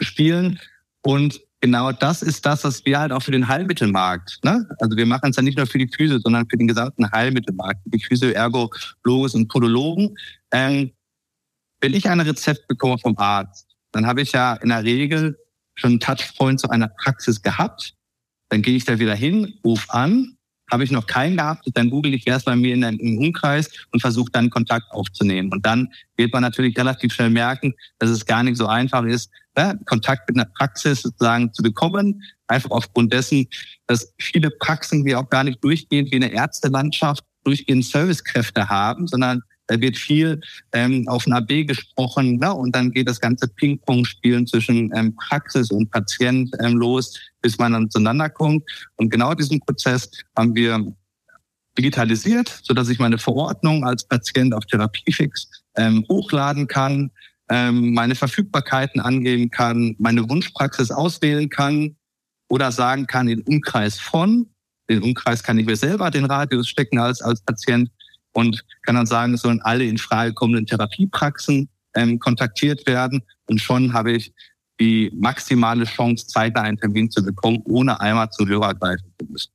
spielen. 0.00 0.58
Und 1.02 1.40
genau 1.60 1.92
das 1.92 2.22
ist 2.22 2.44
das, 2.44 2.64
was 2.64 2.84
wir 2.84 2.98
halt 2.98 3.12
auch 3.12 3.22
für 3.22 3.30
den 3.30 3.46
Heilmittelmarkt, 3.46 4.40
ne? 4.42 4.66
also 4.80 4.96
wir 4.96 5.06
machen 5.06 5.30
es 5.30 5.36
ja 5.36 5.42
nicht 5.42 5.56
nur 5.56 5.66
für 5.66 5.78
die 5.78 5.88
Physio, 5.88 6.18
sondern 6.18 6.48
für 6.48 6.56
den 6.56 6.68
gesamten 6.68 7.10
Heilmittelmarkt, 7.10 7.80
die 7.84 8.00
Physio, 8.00 8.30
Ergo, 8.30 8.70
Logos 9.04 9.34
und 9.34 9.48
Podologen. 9.48 10.16
Ähm, 10.50 10.90
wenn 11.84 11.92
ich 11.92 12.08
ein 12.08 12.20
Rezept 12.20 12.66
bekomme 12.66 12.96
vom 12.96 13.14
Arzt, 13.18 13.76
dann 13.92 14.06
habe 14.06 14.22
ich 14.22 14.32
ja 14.32 14.54
in 14.54 14.70
der 14.70 14.84
Regel 14.84 15.38
schon 15.74 15.90
einen 15.90 16.00
Touchpoint 16.00 16.58
zu 16.58 16.70
einer 16.70 16.88
Praxis 16.88 17.42
gehabt. 17.42 17.94
Dann 18.48 18.62
gehe 18.62 18.74
ich 18.74 18.86
da 18.86 18.98
wieder 18.98 19.14
hin, 19.14 19.58
ruf 19.62 19.84
an 19.90 20.34
habe 20.70 20.82
ich 20.82 20.90
noch 20.90 21.06
keinen 21.06 21.36
gehabt, 21.36 21.68
dann 21.74 21.90
google 21.90 22.14
ich 22.14 22.26
erst 22.26 22.46
bei 22.46 22.56
mir 22.56 22.74
in 22.74 22.84
einem 22.84 23.18
Umkreis 23.18 23.70
und 23.92 24.00
versuche 24.00 24.30
dann 24.32 24.50
Kontakt 24.50 24.90
aufzunehmen. 24.90 25.52
Und 25.52 25.66
dann 25.66 25.92
wird 26.16 26.32
man 26.32 26.42
natürlich 26.42 26.76
relativ 26.76 27.12
schnell 27.12 27.30
merken, 27.30 27.74
dass 27.98 28.10
es 28.10 28.24
gar 28.24 28.42
nicht 28.42 28.56
so 28.56 28.66
einfach 28.66 29.04
ist, 29.04 29.30
ja, 29.56 29.74
Kontakt 29.84 30.28
mit 30.28 30.36
einer 30.36 30.50
Praxis 30.56 31.02
sozusagen 31.02 31.52
zu 31.52 31.62
bekommen. 31.62 32.22
Einfach 32.48 32.70
aufgrund 32.70 33.12
dessen, 33.12 33.46
dass 33.86 34.12
viele 34.18 34.50
Praxen, 34.50 35.04
die 35.04 35.14
auch 35.14 35.28
gar 35.28 35.44
nicht 35.44 35.62
durchgehend 35.62 36.10
wie 36.10 36.16
eine 36.16 36.32
Ärztelandschaft 36.32 37.22
durchgehend 37.44 37.84
Servicekräfte 37.84 38.68
haben, 38.68 39.06
sondern 39.06 39.42
da 39.66 39.80
wird 39.80 39.96
viel 39.96 40.40
ähm, 40.72 41.08
auf 41.08 41.26
ein 41.26 41.32
AB 41.32 41.66
gesprochen 41.66 42.36
ne? 42.36 42.52
und 42.52 42.74
dann 42.74 42.90
geht 42.90 43.08
das 43.08 43.20
ganze 43.20 43.48
Ping-Pong-Spielen 43.48 44.46
zwischen 44.46 44.90
ähm, 44.94 45.14
Praxis 45.16 45.70
und 45.70 45.90
Patient 45.90 46.50
ähm, 46.62 46.76
los, 46.76 47.18
bis 47.40 47.58
man 47.58 47.72
dann 47.72 47.90
zueinander 47.90 48.28
kommt. 48.28 48.62
Und 48.96 49.10
genau 49.10 49.34
diesen 49.34 49.60
Prozess 49.60 50.10
haben 50.36 50.54
wir 50.54 50.84
digitalisiert, 51.78 52.60
so 52.62 52.74
dass 52.74 52.88
ich 52.88 52.98
meine 52.98 53.18
Verordnung 53.18 53.84
als 53.84 54.06
Patient 54.06 54.54
auf 54.54 54.64
Therapiefix 54.66 55.48
ähm, 55.76 56.04
hochladen 56.08 56.66
kann, 56.66 57.10
ähm, 57.48 57.92
meine 57.94 58.14
Verfügbarkeiten 58.14 59.00
angeben 59.00 59.50
kann, 59.50 59.96
meine 59.98 60.28
Wunschpraxis 60.28 60.90
auswählen 60.90 61.48
kann 61.48 61.96
oder 62.48 62.70
sagen 62.70 63.06
kann, 63.06 63.26
den 63.26 63.42
Umkreis 63.42 63.98
von, 63.98 64.46
den 64.88 65.02
Umkreis 65.02 65.42
kann 65.42 65.58
ich 65.58 65.66
mir 65.66 65.76
selber 65.76 66.10
den 66.10 66.26
Radius 66.26 66.68
stecken 66.68 66.98
als, 66.98 67.22
als 67.22 67.40
Patient 67.42 67.90
und 68.34 68.64
kann 68.82 68.96
dann 68.96 69.06
sagen, 69.06 69.34
es 69.34 69.40
sollen 69.40 69.62
alle 69.62 69.84
in 69.84 69.98
Frage 69.98 70.34
kommenden 70.34 70.66
Therapiepraxen 70.66 71.68
ähm, 71.94 72.18
kontaktiert 72.18 72.86
werden. 72.86 73.22
Und 73.46 73.60
schon 73.60 73.94
habe 73.94 74.12
ich 74.12 74.32
die 74.80 75.10
maximale 75.14 75.84
Chance, 75.84 76.26
zeitnah 76.26 76.62
einen 76.62 76.76
Termin 76.76 77.10
zu 77.10 77.24
bekommen, 77.24 77.60
ohne 77.64 78.00
einmal 78.00 78.28
zu 78.30 78.46
Hörer 78.46 78.74
greifen 78.74 79.12
zu 79.18 79.26
müssen. 79.30 79.52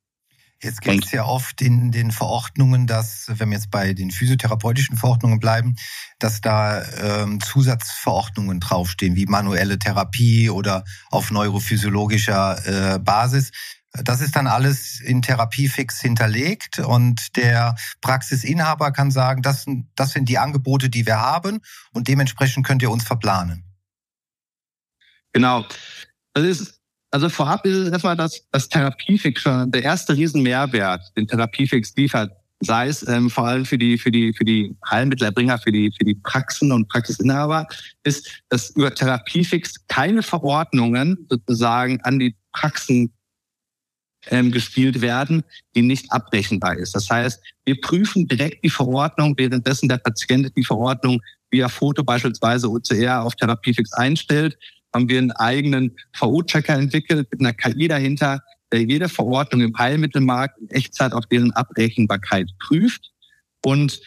Jetzt 0.62 0.82
gibt 0.82 1.06
es 1.06 1.12
ja 1.12 1.24
oft 1.24 1.62
in 1.62 1.92
den 1.92 2.12
Verordnungen, 2.12 2.86
dass, 2.86 3.28
wenn 3.30 3.50
wir 3.50 3.56
jetzt 3.56 3.72
bei 3.72 3.94
den 3.94 4.12
physiotherapeutischen 4.12 4.98
Verordnungen 4.98 5.40
bleiben, 5.40 5.76
dass 6.20 6.42
da 6.42 6.84
ähm, 7.02 7.40
Zusatzverordnungen 7.40 8.60
draufstehen, 8.60 9.16
wie 9.16 9.26
manuelle 9.26 9.80
Therapie 9.80 10.50
oder 10.50 10.84
auf 11.12 11.32
neurophysiologischer 11.32 12.96
äh, 12.96 13.00
Basis. 13.00 13.52
Das 13.92 14.22
ist 14.22 14.36
dann 14.36 14.48
alles 14.48 15.02
in 15.02 15.22
Therapiefix 15.22 16.00
hinterlegt 16.00 16.80
und 16.80 17.36
der 17.36 17.76
Praxisinhaber 18.02 18.92
kann 18.92 19.10
sagen, 19.10 19.42
das, 19.42 19.66
das 19.96 20.12
sind 20.12 20.30
die 20.30 20.38
Angebote, 20.38 20.90
die 20.90 21.06
wir 21.06 21.20
haben 21.20 21.60
und 21.92 22.08
dementsprechend 22.08 22.66
könnt 22.66 22.84
ihr 22.84 22.92
uns 22.92 23.04
verplanen. 23.04 23.64
Genau. 25.34 25.66
Das 26.34 26.44
ist, 26.44 26.80
also 27.12 27.30
vorab 27.30 27.66
ist 27.66 27.76
es 27.76 27.92
erstmal, 27.92 28.16
dass 28.16 28.44
das 28.52 28.70
Therapiefix 28.70 29.42
schon 29.42 29.72
der 29.72 29.84
erste 29.84 30.16
Riesenmehrwert, 30.16 31.12
den 31.18 31.28
Therapiefix 31.28 31.96
liefert, 31.96 32.32
sei 32.62 32.88
es 32.88 33.08
ähm, 33.08 33.30
vor 33.30 33.48
allem 33.48 33.66
für 33.66 33.78
die 33.78 33.98
für 33.98 34.12
die 34.12 34.34
für 34.34 34.44
die 34.44 34.76
Heilmittelerbringer, 34.90 35.58
für 35.60 35.72
die 35.72 35.92
für 35.98 36.04
die 36.04 36.16
Praxen 36.16 36.72
und 36.72 36.90
Praxisinhaber, 36.90 37.68
ist, 38.04 38.44
dass 38.50 38.72
über 38.72 38.94
Therapiefix 38.94 39.88
keine 39.88 40.24
Verordnungen 40.24 41.26
sozusagen 41.30 42.02
an 42.02 42.20
die 42.20 42.36
Praxen 42.52 43.14
ähm, 44.28 44.52
gespielt 44.52 45.02
werden, 45.02 45.44
die 45.76 45.82
nicht 45.82 46.12
abrechenbar 46.12 46.76
ist. 46.76 46.96
Das 46.96 47.10
heißt, 47.10 47.42
wir 47.66 47.80
prüfen 47.80 48.28
direkt 48.28 48.64
die 48.64 48.70
Verordnung, 48.70 49.36
währenddessen 49.38 49.90
der 49.90 49.98
Patient 49.98 50.52
die 50.56 50.64
Verordnung 50.64 51.22
via 51.52 51.70
Foto 51.70 52.04
beispielsweise 52.04 52.70
OCR 52.70 53.24
auf 53.24 53.36
Therapiefix 53.36 53.94
einstellt, 53.94 54.58
haben 54.94 55.10
wir 55.10 55.20
einen 55.20 55.32
eigenen 55.32 55.96
VO-Checker 56.14 56.74
entwickelt 56.74 57.28
mit 57.32 57.40
einer 57.40 57.54
KI 57.54 57.88
dahinter, 57.88 58.42
der 58.72 58.84
jede 58.84 59.10
Verordnung 59.10 59.62
im 59.62 59.78
Heilmittelmarkt 59.78 60.60
in 60.60 60.70
Echtzeit 60.70 61.14
auf 61.14 61.26
deren 61.28 61.52
Abrechenbarkeit 61.52 62.50
prüft 62.60 63.12
und 63.64 64.00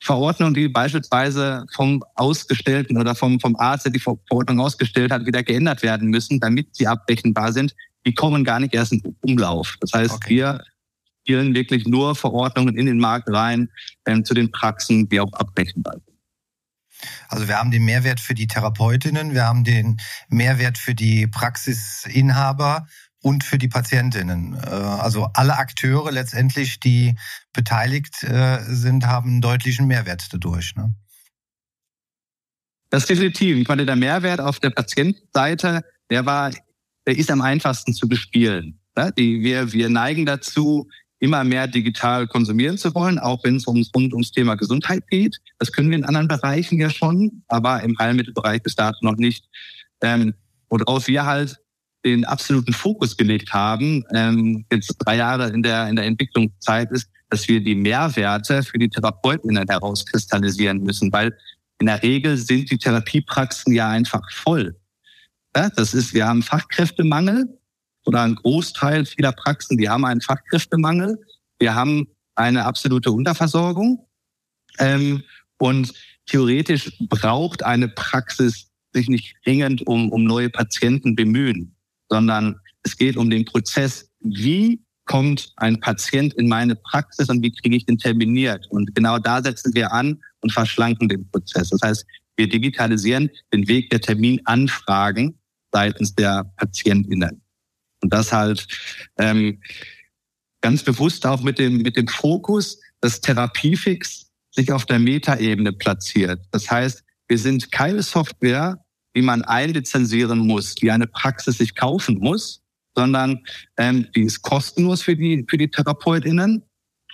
Verordnungen, 0.00 0.54
die 0.54 0.68
beispielsweise 0.68 1.64
vom 1.72 2.04
Ausgestellten 2.14 2.98
oder 2.98 3.14
vom, 3.14 3.40
vom 3.40 3.56
Arzt, 3.56 3.86
der 3.86 3.92
die 3.92 4.00
Verordnung 4.00 4.60
ausgestellt 4.60 5.10
hat, 5.10 5.24
wieder 5.24 5.42
geändert 5.42 5.82
werden 5.82 6.10
müssen, 6.10 6.40
damit 6.40 6.74
sie 6.76 6.86
abrechenbar 6.86 7.52
sind, 7.52 7.74
die 8.06 8.14
kommen 8.14 8.44
gar 8.44 8.60
nicht 8.60 8.74
erst 8.74 8.92
in 8.92 9.16
Umlauf. 9.22 9.76
Das 9.80 9.92
heißt, 9.92 10.14
okay. 10.14 10.30
wir 10.30 10.64
spielen 11.22 11.54
wirklich 11.54 11.86
nur 11.86 12.14
Verordnungen 12.14 12.76
in 12.76 12.86
den 12.86 12.98
Markt 12.98 13.30
rein, 13.30 13.70
ähm, 14.06 14.24
zu 14.24 14.34
den 14.34 14.50
Praxen, 14.50 15.08
die 15.08 15.20
auch 15.20 15.32
abrechenbar 15.32 15.94
sind. 15.94 16.14
Also 17.28 17.48
wir 17.48 17.58
haben 17.58 17.70
den 17.70 17.84
Mehrwert 17.84 18.20
für 18.20 18.34
die 18.34 18.46
Therapeutinnen, 18.46 19.34
wir 19.34 19.44
haben 19.44 19.64
den 19.64 20.00
Mehrwert 20.28 20.78
für 20.78 20.94
die 20.94 21.26
Praxisinhaber 21.26 22.86
und 23.20 23.42
für 23.42 23.58
die 23.58 23.68
Patientinnen. 23.68 24.54
Äh, 24.54 24.68
also 24.68 25.28
alle 25.34 25.56
Akteure 25.56 26.12
letztendlich, 26.12 26.78
die 26.80 27.16
beteiligt 27.52 28.22
äh, 28.22 28.60
sind, 28.62 29.06
haben 29.06 29.30
einen 29.30 29.40
deutlichen 29.40 29.86
Mehrwert 29.86 30.28
dadurch. 30.30 30.74
Ne? 30.76 30.94
Das 32.90 33.06
definitiv. 33.06 33.56
Ich 33.56 33.66
meine, 33.66 33.86
der 33.86 33.96
Mehrwert 33.96 34.40
auf 34.40 34.60
der 34.60 34.70
Patientenseite, 34.70 35.84
der 36.10 36.26
war 36.26 36.50
ist 37.12 37.30
am 37.30 37.40
einfachsten 37.40 37.92
zu 37.92 38.08
bespielen. 38.08 38.78
Die, 39.18 39.42
wir, 39.42 39.72
wir 39.72 39.88
neigen 39.88 40.24
dazu, 40.24 40.88
immer 41.18 41.42
mehr 41.42 41.66
digital 41.66 42.26
konsumieren 42.26 42.76
zu 42.76 42.94
wollen, 42.94 43.18
auch 43.18 43.42
wenn 43.44 43.56
es 43.56 43.66
ums, 43.66 43.90
rund 43.94 44.12
ums 44.12 44.30
Thema 44.30 44.56
Gesundheit 44.56 45.06
geht. 45.08 45.38
Das 45.58 45.72
können 45.72 45.90
wir 45.90 45.98
in 45.98 46.04
anderen 46.04 46.28
Bereichen 46.28 46.78
ja 46.78 46.90
schon, 46.90 47.42
aber 47.48 47.82
im 47.82 47.98
Heilmittelbereich 47.98 48.62
bis 48.62 48.74
dato 48.74 48.98
noch 49.02 49.16
nicht. 49.16 49.44
Ähm, 50.02 50.34
worauf 50.68 51.08
wir 51.08 51.24
halt 51.24 51.56
den 52.04 52.24
absoluten 52.24 52.74
Fokus 52.74 53.16
gelegt 53.16 53.52
haben, 53.52 54.04
ähm, 54.14 54.66
jetzt 54.70 54.94
drei 54.98 55.16
Jahre 55.16 55.48
in 55.48 55.62
der, 55.62 55.88
in 55.88 55.96
der 55.96 56.04
Entwicklungszeit 56.04 56.90
ist, 56.90 57.08
dass 57.30 57.48
wir 57.48 57.60
die 57.62 57.74
Mehrwerte 57.74 58.62
für 58.62 58.78
die 58.78 58.90
Therapeutinnen 58.90 59.66
herauskristallisieren 59.66 60.82
müssen, 60.82 61.10
weil 61.12 61.36
in 61.80 61.86
der 61.86 62.02
Regel 62.02 62.36
sind 62.36 62.70
die 62.70 62.78
Therapiepraxen 62.78 63.72
ja 63.72 63.88
einfach 63.88 64.22
voll. 64.30 64.76
Ja, 65.56 65.70
das 65.70 65.94
ist, 65.94 66.14
wir 66.14 66.26
haben 66.26 66.42
Fachkräftemangel 66.42 67.58
oder 68.06 68.22
ein 68.22 68.34
Großteil 68.34 69.06
vieler 69.06 69.32
Praxen, 69.32 69.78
die 69.78 69.88
haben 69.88 70.04
einen 70.04 70.20
Fachkräftemangel. 70.20 71.18
Wir 71.58 71.74
haben 71.74 72.08
eine 72.34 72.64
absolute 72.64 73.12
Unterversorgung. 73.12 74.06
Ähm, 74.78 75.22
und 75.58 75.92
theoretisch 76.26 76.90
braucht 77.08 77.62
eine 77.62 77.88
Praxis 77.88 78.70
sich 78.92 79.08
nicht 79.08 79.36
dringend 79.44 79.86
um, 79.86 80.10
um 80.10 80.24
neue 80.24 80.50
Patienten 80.50 81.14
bemühen, 81.14 81.74
sondern 82.08 82.60
es 82.82 82.96
geht 82.96 83.16
um 83.16 83.30
den 83.30 83.44
Prozess, 83.44 84.08
wie 84.20 84.80
kommt 85.04 85.52
ein 85.56 85.80
Patient 85.80 86.32
in 86.34 86.48
meine 86.48 86.76
Praxis 86.76 87.28
und 87.28 87.42
wie 87.42 87.52
kriege 87.52 87.76
ich 87.76 87.86
den 87.86 87.98
terminiert? 87.98 88.66
Und 88.70 88.94
genau 88.94 89.18
da 89.18 89.42
setzen 89.42 89.74
wir 89.74 89.92
an 89.92 90.20
und 90.40 90.52
verschlanken 90.52 91.08
den 91.08 91.28
Prozess. 91.30 91.70
Das 91.70 91.80
heißt, 91.82 92.06
wir 92.36 92.48
digitalisieren 92.48 93.30
den 93.52 93.68
Weg 93.68 93.90
der 93.90 94.00
Terminanfragen 94.00 95.38
seitens 95.74 96.14
der 96.14 96.44
PatientInnen. 96.56 97.42
Und 98.00 98.12
das 98.12 98.32
halt 98.32 98.66
ähm, 99.18 99.60
ganz 100.60 100.84
bewusst 100.84 101.26
auch 101.26 101.42
mit 101.42 101.58
dem, 101.58 101.78
mit 101.78 101.96
dem 101.96 102.06
Fokus, 102.06 102.80
dass 103.00 103.20
Therapiefix 103.20 104.30
sich 104.50 104.70
auf 104.70 104.86
der 104.86 105.00
Metaebene 105.00 105.72
platziert. 105.72 106.40
Das 106.52 106.70
heißt, 106.70 107.02
wir 107.28 107.38
sind 107.38 107.72
keine 107.72 108.02
Software, 108.02 108.78
die 109.16 109.22
man 109.22 109.42
einlizenzieren 109.42 110.38
muss, 110.38 110.74
die 110.76 110.90
eine 110.90 111.06
Praxis 111.06 111.58
sich 111.58 111.74
kaufen 111.74 112.18
muss, 112.18 112.62
sondern 112.94 113.44
ähm, 113.76 114.06
die 114.14 114.22
ist 114.22 114.42
kostenlos 114.42 115.02
für 115.02 115.16
die, 115.16 115.44
für 115.48 115.58
die 115.58 115.70
TherapeutInnen. 115.70 116.62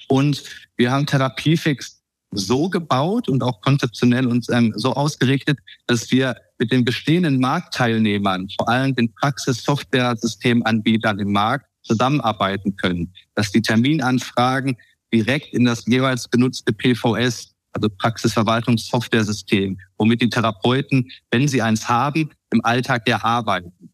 Und 0.08 0.44
wir 0.76 0.90
haben 0.90 1.06
Therapiefix 1.06 1.99
so 2.32 2.68
gebaut 2.68 3.28
und 3.28 3.42
auch 3.42 3.60
konzeptionell 3.60 4.26
uns 4.26 4.48
ähm, 4.48 4.72
so 4.76 4.94
ausgerichtet, 4.94 5.58
dass 5.86 6.10
wir 6.10 6.36
mit 6.58 6.72
den 6.72 6.84
bestehenden 6.84 7.38
Marktteilnehmern, 7.40 8.48
vor 8.56 8.68
allem 8.68 8.94
den 8.94 9.12
Praxis-Software-Systemanbietern 9.14 11.18
im 11.18 11.32
Markt, 11.32 11.66
zusammenarbeiten 11.82 12.76
können, 12.76 13.12
dass 13.34 13.50
die 13.50 13.62
Terminanfragen 13.62 14.76
direkt 15.12 15.52
in 15.54 15.64
das 15.64 15.86
jeweils 15.86 16.30
genutzte 16.30 16.72
PVS, 16.72 17.52
also 17.72 17.88
Praxisverwaltungssoftware-System, 17.88 19.78
womit 19.98 20.22
die 20.22 20.28
Therapeuten, 20.28 21.10
wenn 21.30 21.48
sie 21.48 21.62
eins 21.62 21.88
haben, 21.88 22.30
im 22.52 22.64
Alltag 22.64 23.08
ja 23.08 23.24
arbeiten. 23.24 23.92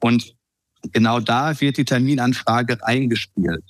Und 0.00 0.34
genau 0.92 1.18
da 1.20 1.60
wird 1.60 1.78
die 1.78 1.84
Terminanfrage 1.84 2.84
eingespielt. 2.84 3.64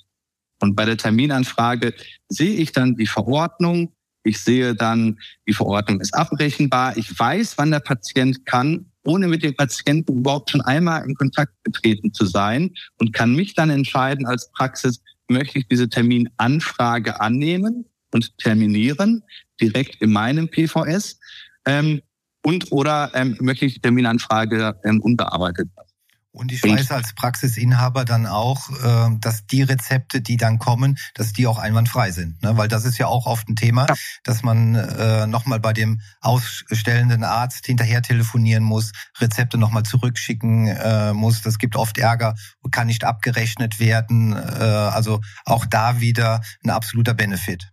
Und 0.59 0.75
bei 0.75 0.85
der 0.85 0.97
Terminanfrage 0.97 1.93
sehe 2.29 2.55
ich 2.55 2.71
dann 2.71 2.95
die 2.95 3.07
Verordnung, 3.07 3.93
ich 4.23 4.39
sehe 4.39 4.73
dann, 4.75 5.19
die 5.47 5.53
Verordnung 5.53 5.99
ist 5.99 6.13
abrechenbar. 6.13 6.97
Ich 6.97 7.17
weiß, 7.17 7.57
wann 7.57 7.71
der 7.71 7.79
Patient 7.79 8.45
kann. 8.45 8.85
ohne 9.05 9.27
mit 9.27 9.43
dem 9.43 9.53
Patienten 9.53 10.19
überhaupt 10.19 10.49
schon 10.49 10.61
einmal 10.61 11.03
in 11.05 11.13
Kontakt 11.15 11.51
getreten 11.65 12.13
zu 12.13 12.25
sein 12.25 12.71
und 12.99 13.11
kann 13.11 13.35
mich 13.35 13.53
dann 13.53 13.69
entscheiden 13.69 14.25
als 14.25 14.49
Praxis, 14.53 15.01
möchte 15.27 15.59
ich 15.59 15.67
diese 15.67 15.89
Terminanfrage 15.89 17.19
annehmen 17.19 17.83
und 18.13 18.37
terminieren, 18.37 19.23
direkt 19.59 20.01
in 20.01 20.13
meinem 20.13 20.47
PVS, 20.47 21.19
ähm, 21.65 22.01
und 22.45 22.71
oder 22.71 23.11
ähm, 23.13 23.37
möchte 23.39 23.65
ich 23.65 23.75
die 23.75 23.79
Terminanfrage 23.81 24.75
ähm, 24.83 25.01
unbearbeitet 25.01 25.69
lassen. 25.75 25.92
Und 26.35 26.51
ich 26.51 26.63
weiß 26.63 26.89
als 26.89 27.13
Praxisinhaber 27.13 28.05
dann 28.05 28.25
auch, 28.25 28.67
äh, 28.71 29.15
dass 29.19 29.45
die 29.45 29.61
Rezepte, 29.61 30.19
die 30.19 30.35
dann 30.35 30.57
kommen, 30.57 30.97
dass 31.13 31.31
die 31.31 31.45
auch 31.45 31.59
einwandfrei 31.59 32.09
sind. 32.09 32.41
Ne? 32.41 32.57
Weil 32.57 32.67
das 32.67 32.85
ist 32.85 32.97
ja 32.97 33.05
auch 33.05 33.27
oft 33.27 33.47
ein 33.47 33.55
Thema, 33.55 33.85
dass 34.23 34.41
man 34.41 34.73
äh, 34.73 35.27
nochmal 35.27 35.59
bei 35.59 35.73
dem 35.73 36.01
ausstellenden 36.21 37.23
Arzt 37.23 37.67
hinterher 37.67 38.01
telefonieren 38.01 38.63
muss, 38.63 38.93
Rezepte 39.19 39.59
nochmal 39.59 39.83
zurückschicken 39.83 40.67
äh, 40.67 41.13
muss. 41.13 41.43
Das 41.43 41.59
gibt 41.59 41.75
oft 41.75 41.99
Ärger, 41.99 42.33
kann 42.71 42.87
nicht 42.87 43.03
abgerechnet 43.03 43.79
werden. 43.79 44.33
Also 44.33 45.21
auch 45.45 45.65
da 45.65 45.99
wieder 45.99 46.41
ein 46.63 46.71
absoluter 46.71 47.13
Benefit. 47.13 47.71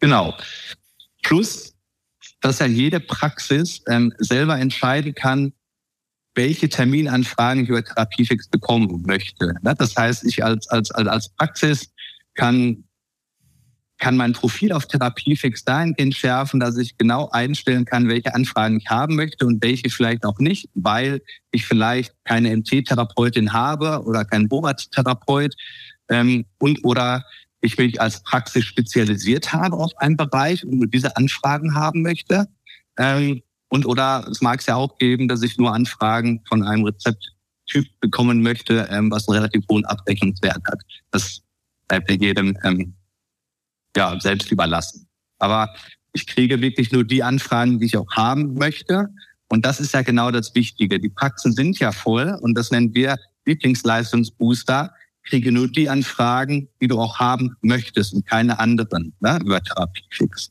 Genau. 0.00 0.36
Plus, 1.22 1.74
dass 2.42 2.58
ja 2.58 2.66
jede 2.66 3.00
Praxis 3.00 3.82
ähm, 3.88 4.12
selber 4.18 4.58
entscheiden 4.58 5.14
kann, 5.14 5.54
welche 6.34 6.68
Terminanfragen 6.68 7.64
ich 7.64 7.68
über 7.68 7.84
Therapiefix 7.84 8.48
bekommen 8.48 9.02
möchte. 9.06 9.54
Das 9.62 9.96
heißt, 9.96 10.24
ich 10.24 10.44
als, 10.44 10.66
als, 10.68 10.90
als 10.90 11.28
Praxis 11.30 11.92
kann, 12.34 12.84
kann 13.98 14.16
mein 14.16 14.32
Profil 14.32 14.72
auf 14.72 14.86
Therapiefix 14.86 15.64
dahingehend 15.64 16.14
schärfen, 16.14 16.58
dass 16.58 16.76
ich 16.78 16.96
genau 16.96 17.28
einstellen 17.30 17.84
kann, 17.84 18.08
welche 18.08 18.34
Anfragen 18.34 18.78
ich 18.78 18.88
haben 18.88 19.16
möchte 19.16 19.46
und 19.46 19.62
welche 19.62 19.90
vielleicht 19.90 20.24
auch 20.24 20.38
nicht, 20.38 20.68
weil 20.74 21.20
ich 21.50 21.66
vielleicht 21.66 22.14
keine 22.24 22.56
MT-Therapeutin 22.56 23.52
habe 23.52 24.02
oder 24.04 24.24
keinen 24.24 24.48
Borat-Therapeut 24.48 25.54
ähm, 26.08 26.46
und 26.58 26.82
oder 26.84 27.24
ich 27.60 27.78
mich 27.78 28.00
als 28.00 28.22
Praxis 28.22 28.64
spezialisiert 28.64 29.52
habe 29.52 29.76
auf 29.76 29.96
einen 29.98 30.16
Bereich 30.16 30.64
und 30.64 30.92
diese 30.92 31.16
Anfragen 31.16 31.74
haben 31.74 32.02
möchte. 32.02 32.48
Ähm, 32.98 33.42
und 33.72 33.86
oder 33.86 34.26
es 34.30 34.42
mag 34.42 34.60
es 34.60 34.66
ja 34.66 34.76
auch 34.76 34.98
geben, 34.98 35.28
dass 35.28 35.42
ich 35.42 35.56
nur 35.56 35.72
Anfragen 35.72 36.42
von 36.46 36.62
einem 36.62 36.84
Rezepttyp 36.84 37.88
bekommen 38.00 38.42
möchte, 38.42 38.86
ähm, 38.90 39.10
was 39.10 39.26
einen 39.26 39.38
relativ 39.38 39.64
hohen 39.70 39.86
Abrechnungswert 39.86 40.62
hat. 40.66 40.78
Das 41.10 41.40
bleibt 41.88 42.10
ja 42.10 42.16
jedem 42.16 42.58
ähm, 42.64 42.92
ja, 43.96 44.20
selbst 44.20 44.52
überlassen. 44.52 45.08
Aber 45.38 45.74
ich 46.12 46.26
kriege 46.26 46.60
wirklich 46.60 46.92
nur 46.92 47.02
die 47.02 47.22
Anfragen, 47.22 47.78
die 47.78 47.86
ich 47.86 47.96
auch 47.96 48.10
haben 48.12 48.52
möchte. 48.52 49.08
Und 49.48 49.64
das 49.64 49.80
ist 49.80 49.94
ja 49.94 50.02
genau 50.02 50.30
das 50.30 50.54
Wichtige. 50.54 51.00
Die 51.00 51.08
Praxen 51.08 51.54
sind 51.54 51.78
ja 51.78 51.92
voll 51.92 52.38
und 52.42 52.54
das 52.54 52.70
nennen 52.72 52.94
wir 52.94 53.16
Lieblingsleistungsbooster. 53.46 54.92
Kriege 55.24 55.50
nur 55.50 55.68
die 55.68 55.88
Anfragen, 55.88 56.68
die 56.82 56.88
du 56.88 57.00
auch 57.00 57.18
haben 57.20 57.56
möchtest 57.62 58.12
und 58.12 58.26
keine 58.26 58.58
anderen 58.58 59.14
ne, 59.20 59.38
über 59.42 59.62
Therapiefix. 59.62 60.50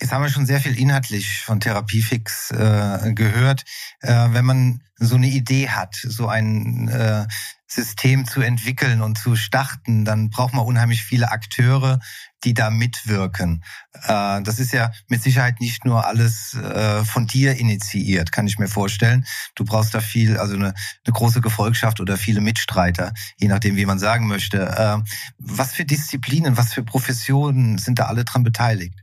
Jetzt 0.00 0.12
haben 0.12 0.22
wir 0.22 0.30
schon 0.30 0.46
sehr 0.46 0.60
viel 0.60 0.78
inhaltlich 0.78 1.42
von 1.42 1.60
Therapiefix 1.60 2.52
äh, 2.52 3.12
gehört. 3.12 3.64
Äh, 4.00 4.28
wenn 4.30 4.46
man 4.46 4.82
so 4.96 5.16
eine 5.16 5.28
Idee 5.28 5.68
hat, 5.68 5.94
so 5.94 6.26
ein 6.26 6.88
äh, 6.88 7.26
System 7.66 8.26
zu 8.26 8.40
entwickeln 8.40 9.02
und 9.02 9.18
zu 9.18 9.36
starten, 9.36 10.06
dann 10.06 10.30
braucht 10.30 10.54
man 10.54 10.64
unheimlich 10.64 11.04
viele 11.04 11.30
Akteure, 11.30 12.00
die 12.44 12.54
da 12.54 12.70
mitwirken. 12.70 13.62
Äh, 13.92 14.42
das 14.42 14.58
ist 14.58 14.72
ja 14.72 14.90
mit 15.08 15.22
Sicherheit 15.22 15.60
nicht 15.60 15.84
nur 15.84 16.06
alles 16.06 16.54
äh, 16.54 17.04
von 17.04 17.26
dir 17.26 17.58
initiiert, 17.58 18.32
kann 18.32 18.46
ich 18.46 18.58
mir 18.58 18.68
vorstellen. 18.68 19.26
Du 19.54 19.64
brauchst 19.64 19.94
da 19.94 20.00
viel, 20.00 20.38
also 20.38 20.54
eine, 20.54 20.68
eine 21.04 21.12
große 21.12 21.42
Gefolgschaft 21.42 22.00
oder 22.00 22.16
viele 22.16 22.40
Mitstreiter, 22.40 23.12
je 23.36 23.48
nachdem, 23.48 23.76
wie 23.76 23.86
man 23.86 23.98
sagen 23.98 24.26
möchte. 24.28 24.62
Äh, 24.66 25.10
was 25.38 25.74
für 25.74 25.84
Disziplinen, 25.84 26.56
was 26.56 26.72
für 26.72 26.84
Professionen 26.84 27.76
sind 27.76 27.98
da 27.98 28.06
alle 28.06 28.24
dran 28.24 28.44
beteiligt? 28.44 28.99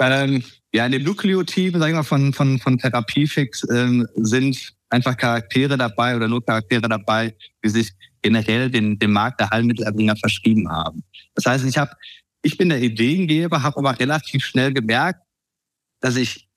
Ähm, 0.00 0.42
ja, 0.72 0.86
in 0.86 0.92
dem 0.92 1.02
Nucleo-Team, 1.02 1.78
sag 1.78 1.88
ich 1.88 1.94
mal, 1.94 2.02
von, 2.02 2.32
von, 2.32 2.58
von 2.58 2.78
Therapiefix 2.78 3.66
ähm, 3.70 4.06
sind 4.16 4.72
einfach 4.88 5.16
Charaktere 5.16 5.76
dabei 5.76 6.16
oder 6.16 6.28
nur 6.28 6.44
Charaktere 6.44 6.88
dabei, 6.88 7.34
die 7.64 7.68
sich 7.68 7.92
generell 8.22 8.70
den, 8.70 8.98
den 8.98 9.12
Markt 9.12 9.40
der 9.40 9.50
Heilmittelerbringer 9.50 10.16
verschrieben 10.16 10.68
haben. 10.70 11.02
Das 11.34 11.46
heißt, 11.46 11.64
ich 11.64 11.78
habe, 11.78 11.92
ich 12.42 12.56
bin 12.56 12.68
der 12.68 12.80
Ideengeber, 12.80 13.62
habe 13.62 13.78
aber 13.78 13.98
relativ 13.98 14.44
schnell 14.44 14.72
gemerkt, 14.72 15.22
dass 16.00 16.16
ich 16.16 16.48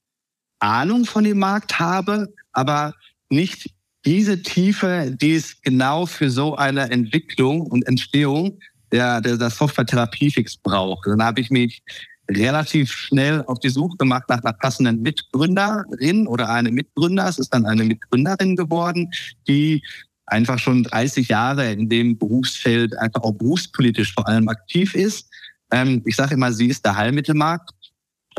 Ahnung 0.58 1.04
von 1.04 1.24
dem 1.24 1.38
Markt 1.38 1.78
habe, 1.78 2.32
aber 2.52 2.94
nicht 3.28 3.70
diese 4.04 4.42
Tiefe, 4.42 5.14
die 5.20 5.34
es 5.34 5.60
genau 5.62 6.06
für 6.06 6.30
so 6.30 6.56
eine 6.56 6.90
Entwicklung 6.90 7.62
und 7.62 7.86
Entstehung 7.86 8.58
der, 8.92 9.20
der, 9.20 9.36
der 9.36 9.50
Software-Therapiefix 9.50 10.58
braucht. 10.58 11.06
Dann 11.06 11.22
habe 11.22 11.40
ich 11.40 11.50
mich 11.50 11.82
relativ 12.30 12.90
schnell 12.92 13.42
auf 13.46 13.60
die 13.60 13.68
Suche 13.68 13.96
gemacht 13.96 14.24
nach 14.28 14.42
einer 14.42 14.52
passenden 14.52 15.02
Mitgründerin 15.02 16.26
oder 16.26 16.48
einem 16.48 16.74
Mitgründer. 16.74 17.28
Es 17.28 17.38
ist 17.38 17.52
dann 17.52 17.66
eine 17.66 17.84
Mitgründerin 17.84 18.56
geworden, 18.56 19.10
die 19.46 19.82
einfach 20.26 20.58
schon 20.58 20.84
30 20.84 21.28
Jahre 21.28 21.70
in 21.70 21.88
dem 21.88 22.18
Berufsfeld 22.18 22.96
einfach 22.96 23.22
auch 23.22 23.32
berufspolitisch 23.32 24.14
vor 24.14 24.26
allem 24.26 24.48
aktiv 24.48 24.94
ist. 24.94 25.28
Ähm, 25.70 26.02
ich 26.06 26.16
sage 26.16 26.34
immer, 26.34 26.52
sie 26.52 26.68
ist 26.68 26.84
der 26.84 26.96
Heilmittelmarkt. 26.96 27.70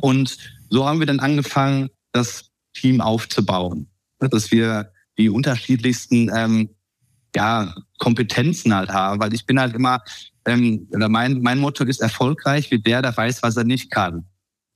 Und 0.01 0.37
so 0.69 0.87
haben 0.87 0.99
wir 0.99 1.07
dann 1.07 1.19
angefangen, 1.19 1.89
das 2.11 2.49
Team 2.73 3.01
aufzubauen. 3.01 3.87
Dass 4.19 4.51
wir 4.51 4.91
die 5.17 5.29
unterschiedlichsten 5.29 6.31
ähm, 6.35 6.69
ja, 7.35 7.73
Kompetenzen 7.99 8.73
halt 8.73 8.89
haben, 8.89 9.19
weil 9.19 9.33
ich 9.33 9.45
bin 9.45 9.59
halt 9.59 9.75
immer 9.75 10.01
ähm, 10.45 10.88
mein, 10.91 11.41
mein 11.41 11.60
Motto 11.60 11.84
ist 11.84 12.01
erfolgreich 12.01 12.71
wie 12.71 12.79
der, 12.79 13.01
der 13.01 13.15
weiß, 13.15 13.43
was 13.43 13.58
er 13.58 13.63
nicht 13.63 13.91
kann. 13.91 14.25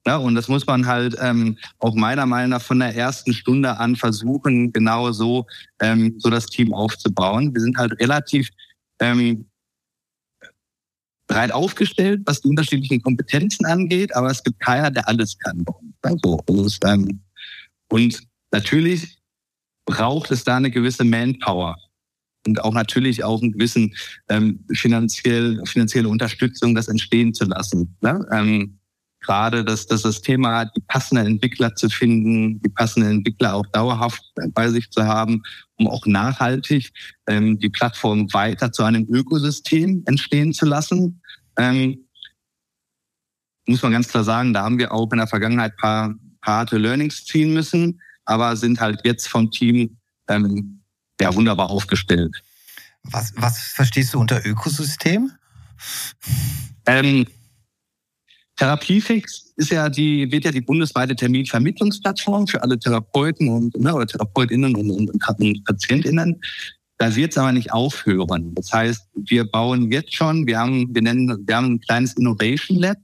Ja, 0.07 0.17
und 0.17 0.35
das 0.35 0.47
muss 0.47 0.65
man 0.65 0.87
halt 0.87 1.15
ähm, 1.19 1.57
auch 1.79 1.93
meiner 1.93 2.25
Meinung 2.25 2.51
nach 2.51 2.61
von 2.61 2.79
der 2.79 2.95
ersten 2.95 3.33
Stunde 3.33 3.77
an 3.77 3.95
versuchen, 3.95 4.71
genau 4.71 5.11
so, 5.11 5.45
ähm, 5.81 6.15
so 6.17 6.29
das 6.29 6.45
Team 6.45 6.73
aufzubauen. 6.73 7.53
Wir 7.53 7.61
sind 7.61 7.77
halt 7.77 7.99
relativ 7.99 8.49
ähm, 9.01 9.45
breit 11.27 11.51
aufgestellt, 11.51 12.21
was 12.25 12.41
die 12.41 12.47
unterschiedlichen 12.47 13.01
Kompetenzen 13.01 13.65
angeht, 13.65 14.15
aber 14.15 14.31
es 14.31 14.43
gibt 14.43 14.59
keiner, 14.59 14.89
der 14.89 15.07
alles 15.07 15.37
kann. 15.37 15.63
So, 16.23 16.39
und, 16.47 16.77
ähm, 16.85 17.21
und 17.89 18.21
natürlich 18.51 19.19
braucht 19.85 20.31
es 20.31 20.43
da 20.43 20.57
eine 20.57 20.71
gewisse 20.71 21.03
Manpower 21.03 21.77
und 22.49 22.63
auch 22.63 22.73
natürlich 22.73 23.23
auch 23.23 23.41
einen 23.41 23.53
gewissen 23.53 23.95
ähm, 24.29 24.65
finanziell, 24.73 25.61
finanzielle 25.65 26.09
Unterstützung, 26.09 26.75
das 26.75 26.87
entstehen 26.87 27.33
zu 27.33 27.45
lassen. 27.45 27.95
Ne? 28.01 28.27
Ähm, 28.31 28.75
Gerade 29.21 29.65
dass, 29.65 29.85
dass 29.85 30.03
das 30.03 30.21
Thema 30.21 30.65
die 30.65 30.81
passenden 30.87 31.27
Entwickler 31.27 31.75
zu 31.75 31.89
finden, 31.89 32.61
die 32.61 32.69
passenden 32.69 33.17
Entwickler 33.17 33.53
auch 33.53 33.65
dauerhaft 33.67 34.21
bei 34.53 34.69
sich 34.69 34.89
zu 34.91 35.05
haben, 35.05 35.43
um 35.77 35.89
auch 35.89 36.05
nachhaltig 36.05 36.91
ähm, 37.27 37.59
die 37.59 37.69
Plattform 37.69 38.31
weiter 38.33 38.71
zu 38.71 38.83
einem 38.83 39.05
Ökosystem 39.09 40.03
entstehen 40.05 40.53
zu 40.53 40.65
lassen. 40.65 41.21
Ähm, 41.57 42.05
muss 43.67 43.83
man 43.83 43.91
ganz 43.91 44.07
klar 44.07 44.23
sagen, 44.23 44.53
da 44.53 44.63
haben 44.63 44.79
wir 44.79 44.93
auch 44.93 45.11
in 45.11 45.17
der 45.17 45.27
Vergangenheit 45.27 45.75
paar, 45.75 46.15
paar 46.41 46.59
harte 46.59 46.77
Learnings 46.77 47.25
ziehen 47.25 47.53
müssen, 47.53 48.01
aber 48.23 48.55
sind 48.55 48.79
halt 48.79 49.01
jetzt 49.03 49.27
vom 49.27 49.51
Team 49.51 49.97
ähm, 50.29 50.78
ja, 51.19 51.33
wunderbar 51.33 51.69
aufgestellt. 51.69 52.41
Was, 53.03 53.33
was 53.35 53.59
verstehst 53.59 54.13
du 54.13 54.19
unter 54.19 54.45
Ökosystem? 54.45 55.31
Ähm, 56.85 57.25
Therapiefix 58.57 59.53
ist 59.55 59.71
ja 59.71 59.87
die, 59.89 60.29
wird 60.31 60.43
ja 60.43 60.51
die 60.51 60.61
bundesweite 60.61 61.15
Terminvermittlungsplattform 61.15 62.47
für 62.47 62.61
alle 62.61 62.77
Therapeuten 62.77 63.47
und 63.47 63.77
ne, 63.77 63.93
oder 63.93 64.05
Therapeutinnen 64.05 64.75
und, 64.75 64.91
und, 64.91 65.09
und 65.09 65.63
Patientinnen. 65.65 66.41
Da 66.97 67.15
wird 67.15 67.31
es 67.31 67.37
aber 67.37 67.53
nicht 67.53 67.71
aufhören. 67.71 68.53
Das 68.55 68.73
heißt, 68.73 69.07
wir 69.15 69.49
bauen 69.49 69.89
jetzt 69.89 70.13
schon, 70.13 70.45
wir 70.45 70.59
haben, 70.59 70.93
wir 70.93 71.01
nennen, 71.01 71.47
wir 71.47 71.55
haben 71.55 71.75
ein 71.75 71.79
kleines 71.79 72.13
Innovation 72.17 72.77
Lab, 72.77 72.97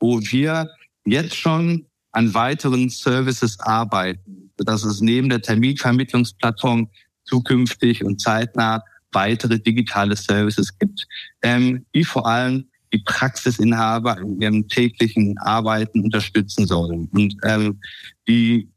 wo 0.00 0.18
wir 0.20 0.70
jetzt 1.04 1.36
schon 1.36 1.84
an 2.12 2.32
weiteren 2.32 2.88
Services 2.88 3.60
arbeiten, 3.60 4.50
sodass 4.56 4.84
es 4.84 5.02
neben 5.02 5.28
der 5.28 5.42
Terminvermittlungsplattform 5.42 6.88
zukünftig 7.24 8.04
und 8.04 8.20
zeitnah 8.20 8.82
weitere 9.12 9.58
digitale 9.58 10.16
Services 10.16 10.76
gibt, 10.78 11.06
ähm, 11.42 11.86
die 11.94 12.04
vor 12.04 12.26
allem 12.26 12.68
die 12.92 12.98
Praxisinhaber 12.98 14.18
in 14.18 14.40
ihrem 14.40 14.68
täglichen 14.68 15.36
Arbeiten 15.38 16.02
unterstützen 16.02 16.66
sollen. 16.66 17.08
Und 17.12 17.36
ähm, 17.42 17.80
die, 18.28 18.70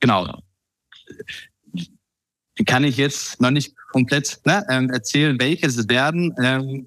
genau, 0.00 0.40
die 2.58 2.64
kann 2.64 2.84
ich 2.84 2.96
jetzt 2.96 3.40
noch 3.40 3.50
nicht 3.50 3.74
komplett 3.90 4.40
ne, 4.44 4.64
ähm, 4.68 4.90
erzählen, 4.90 5.38
welche 5.40 5.66
es 5.66 5.88
werden. 5.88 6.34
Ähm, 6.42 6.86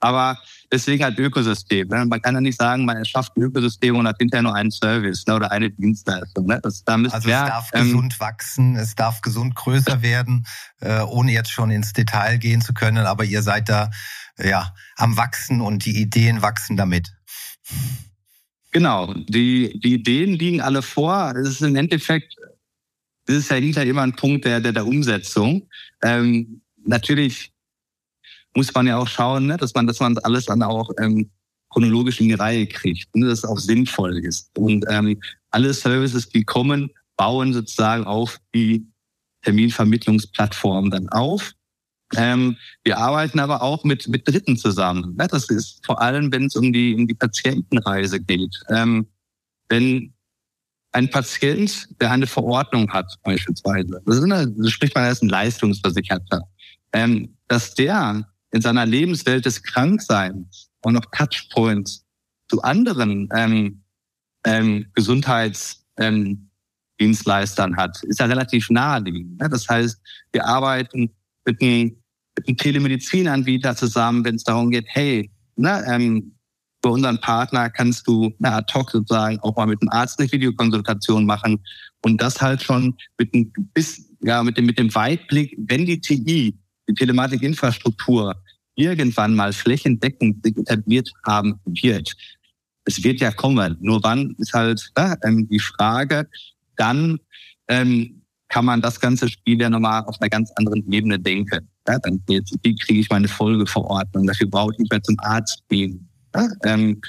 Aber 0.00 0.38
deswegen 0.72 1.04
halt 1.04 1.18
Ökosystem. 1.18 1.88
Ne? 1.88 2.06
Man 2.06 2.22
kann 2.22 2.34
ja 2.34 2.40
nicht 2.40 2.58
sagen, 2.58 2.84
man 2.84 2.96
erschafft 2.96 3.36
ein 3.36 3.42
Ökosystem 3.42 3.96
und 3.96 4.08
hat 4.08 4.16
hinterher 4.18 4.42
nur 4.42 4.54
einen 4.54 4.70
Service 4.70 5.26
ne? 5.26 5.36
oder 5.36 5.50
eine 5.52 5.70
Dienstleistung. 5.70 6.46
Ne? 6.46 6.58
Das, 6.62 6.82
da 6.84 6.94
also 6.94 7.16
es 7.16 7.24
darf 7.24 7.70
ähm, 7.74 7.84
gesund 7.84 8.20
wachsen, 8.20 8.76
es 8.76 8.94
darf 8.94 9.20
gesund 9.20 9.54
größer 9.54 10.02
werden, 10.02 10.46
äh, 10.80 11.00
ohne 11.00 11.32
jetzt 11.32 11.50
schon 11.50 11.70
ins 11.70 11.92
Detail 11.92 12.38
gehen 12.38 12.62
zu 12.62 12.72
können. 12.72 13.06
Aber 13.06 13.24
ihr 13.24 13.42
seid 13.42 13.68
da 13.68 13.90
ja 14.38 14.74
am 14.96 15.16
Wachsen 15.16 15.60
und 15.60 15.84
die 15.84 16.00
Ideen 16.00 16.42
wachsen 16.42 16.76
damit. 16.76 17.12
Genau, 18.72 19.12
die, 19.14 19.78
die 19.80 19.94
Ideen 19.94 20.32
liegen 20.34 20.60
alle 20.60 20.82
vor. 20.82 21.34
Es 21.36 21.48
ist 21.48 21.62
im 21.62 21.76
Endeffekt, 21.76 22.36
das 23.26 23.36
ist 23.36 23.50
ja 23.50 23.56
hinter 23.56 23.84
immer 23.84 24.02
ein 24.02 24.14
Punkt 24.14 24.44
der, 24.44 24.60
der, 24.60 24.72
der 24.72 24.86
Umsetzung. 24.86 25.68
Ähm, 26.02 26.62
natürlich 26.84 27.52
muss 28.54 28.72
man 28.74 28.86
ja 28.86 28.98
auch 28.98 29.08
schauen, 29.08 29.46
ne, 29.46 29.56
dass 29.56 29.74
man, 29.74 29.86
dass 29.86 30.00
man 30.00 30.18
alles 30.18 30.46
dann 30.46 30.62
auch 30.62 30.90
ähm, 30.98 31.30
chronologisch 31.70 32.20
in 32.20 32.28
die 32.28 32.34
Reihe 32.34 32.66
kriegt, 32.66 33.14
ne, 33.14 33.26
dass 33.26 33.38
es 33.38 33.44
auch 33.44 33.58
sinnvoll 33.58 34.18
ist. 34.18 34.50
Und 34.58 34.84
ähm, 34.88 35.20
alle 35.50 35.72
Services, 35.72 36.28
die 36.28 36.44
kommen, 36.44 36.90
bauen 37.16 37.52
sozusagen 37.52 38.04
auf 38.04 38.38
die 38.54 38.86
Terminvermittlungsplattform 39.42 40.90
dann 40.90 41.08
auf. 41.10 41.52
Ähm, 42.16 42.56
wir 42.82 42.98
arbeiten 42.98 43.38
aber 43.38 43.62
auch 43.62 43.84
mit, 43.84 44.08
mit 44.08 44.26
Dritten 44.26 44.56
zusammen. 44.56 45.14
Ne? 45.16 45.28
Das 45.28 45.48
ist 45.48 45.84
vor 45.86 46.00
allem, 46.00 46.32
wenn 46.32 46.46
es 46.46 46.56
um 46.56 46.72
die, 46.72 46.94
um 46.94 47.06
die 47.06 47.14
Patientenreise 47.14 48.20
geht. 48.20 48.60
Ähm, 48.68 49.06
wenn 49.68 50.12
ein 50.92 51.08
Patient, 51.08 51.88
der 52.00 52.10
eine 52.10 52.26
Verordnung 52.26 52.90
hat, 52.92 53.16
beispielsweise, 53.22 54.02
das, 54.04 54.16
ist 54.16 54.24
eine, 54.24 54.50
das 54.50 54.70
spricht 54.72 54.94
man 54.94 55.04
als 55.04 55.22
ein 55.22 55.28
Leistungsversicherter, 55.28 56.42
ähm, 56.92 57.36
dass 57.46 57.74
der 57.74 58.26
in 58.52 58.60
seiner 58.60 58.86
Lebenswelt 58.86 59.46
des 59.46 59.62
Krankseins 59.62 60.70
und 60.82 60.94
noch 60.94 61.06
Touchpoints 61.12 62.04
zu 62.48 62.60
anderen 62.62 63.28
ähm, 63.34 63.82
ähm, 64.44 64.86
Gesundheitsdienstleistern 64.94 67.72
ähm, 67.72 67.76
hat, 67.76 68.02
ist 68.04 68.20
ja 68.20 68.26
relativ 68.26 68.70
naheliegend. 68.70 69.40
Ne? 69.40 69.48
Das 69.48 69.68
heißt, 69.68 70.00
wir 70.32 70.46
arbeiten 70.46 71.10
mit 71.46 71.62
einem, 71.62 71.96
Telemedizinanbieter 72.56 73.76
zusammen, 73.76 74.24
wenn 74.24 74.36
es 74.36 74.44
darum 74.44 74.70
geht, 74.70 74.86
hey, 74.88 75.30
ne, 75.56 75.84
ähm, 75.86 76.36
bei 76.80 76.88
unseren 76.88 77.20
Partner 77.20 77.68
kannst 77.68 78.06
du 78.06 78.32
na, 78.38 78.56
ad 78.56 78.72
hoc 78.72 78.90
sozusagen 78.90 79.38
auch 79.40 79.56
mal 79.56 79.66
mit 79.66 79.82
einem 79.82 79.90
Arzt 79.90 80.18
eine 80.18 80.32
Videokonsultation 80.32 81.26
machen 81.26 81.62
und 82.02 82.22
das 82.22 82.40
halt 82.40 82.62
schon 82.62 82.96
mit 83.18 83.34
dem, 83.34 83.52
bis, 83.74 84.10
ja, 84.22 84.42
mit 84.42 84.56
dem, 84.56 84.64
mit 84.64 84.78
dem 84.78 84.94
Weitblick, 84.94 85.54
wenn 85.58 85.84
die 85.84 86.00
TI 86.00 86.58
die 86.90 86.94
Telematikinfrastruktur 86.94 88.34
irgendwann 88.74 89.34
mal 89.34 89.52
flächendeckend 89.52 90.44
etabliert 90.44 91.10
haben 91.26 91.60
wird. 91.64 92.12
Es 92.84 93.02
wird 93.04 93.20
ja 93.20 93.30
kommen. 93.30 93.76
Nur 93.80 94.02
wann 94.02 94.34
ist 94.38 94.52
halt 94.52 94.90
ja, 94.96 95.16
ähm, 95.24 95.48
die 95.48 95.60
Frage. 95.60 96.28
Dann 96.76 97.18
ähm, 97.68 98.22
kann 98.48 98.64
man 98.64 98.80
das 98.80 98.98
ganze 98.98 99.28
Spiel 99.28 99.60
ja 99.60 99.70
nochmal 99.70 100.04
auf 100.04 100.20
einer 100.20 100.30
ganz 100.30 100.50
anderen 100.56 100.90
Ebene 100.90 101.18
denken. 101.18 101.68
Ja, 101.86 101.98
dann 101.98 102.22
jetzt, 102.28 102.56
wie 102.62 102.74
kriege 102.74 103.00
ich 103.00 103.10
meine 103.10 103.28
Folgeverordnung? 103.28 104.26
Dafür 104.26 104.48
brauche 104.48 104.72
ich 104.72 104.78
nicht 104.78 104.90
mehr 104.90 105.02
zum 105.02 105.16
Arzt 105.20 105.62
gehen. 105.68 106.08
Ja, 106.34 106.48
ähm, 106.64 107.00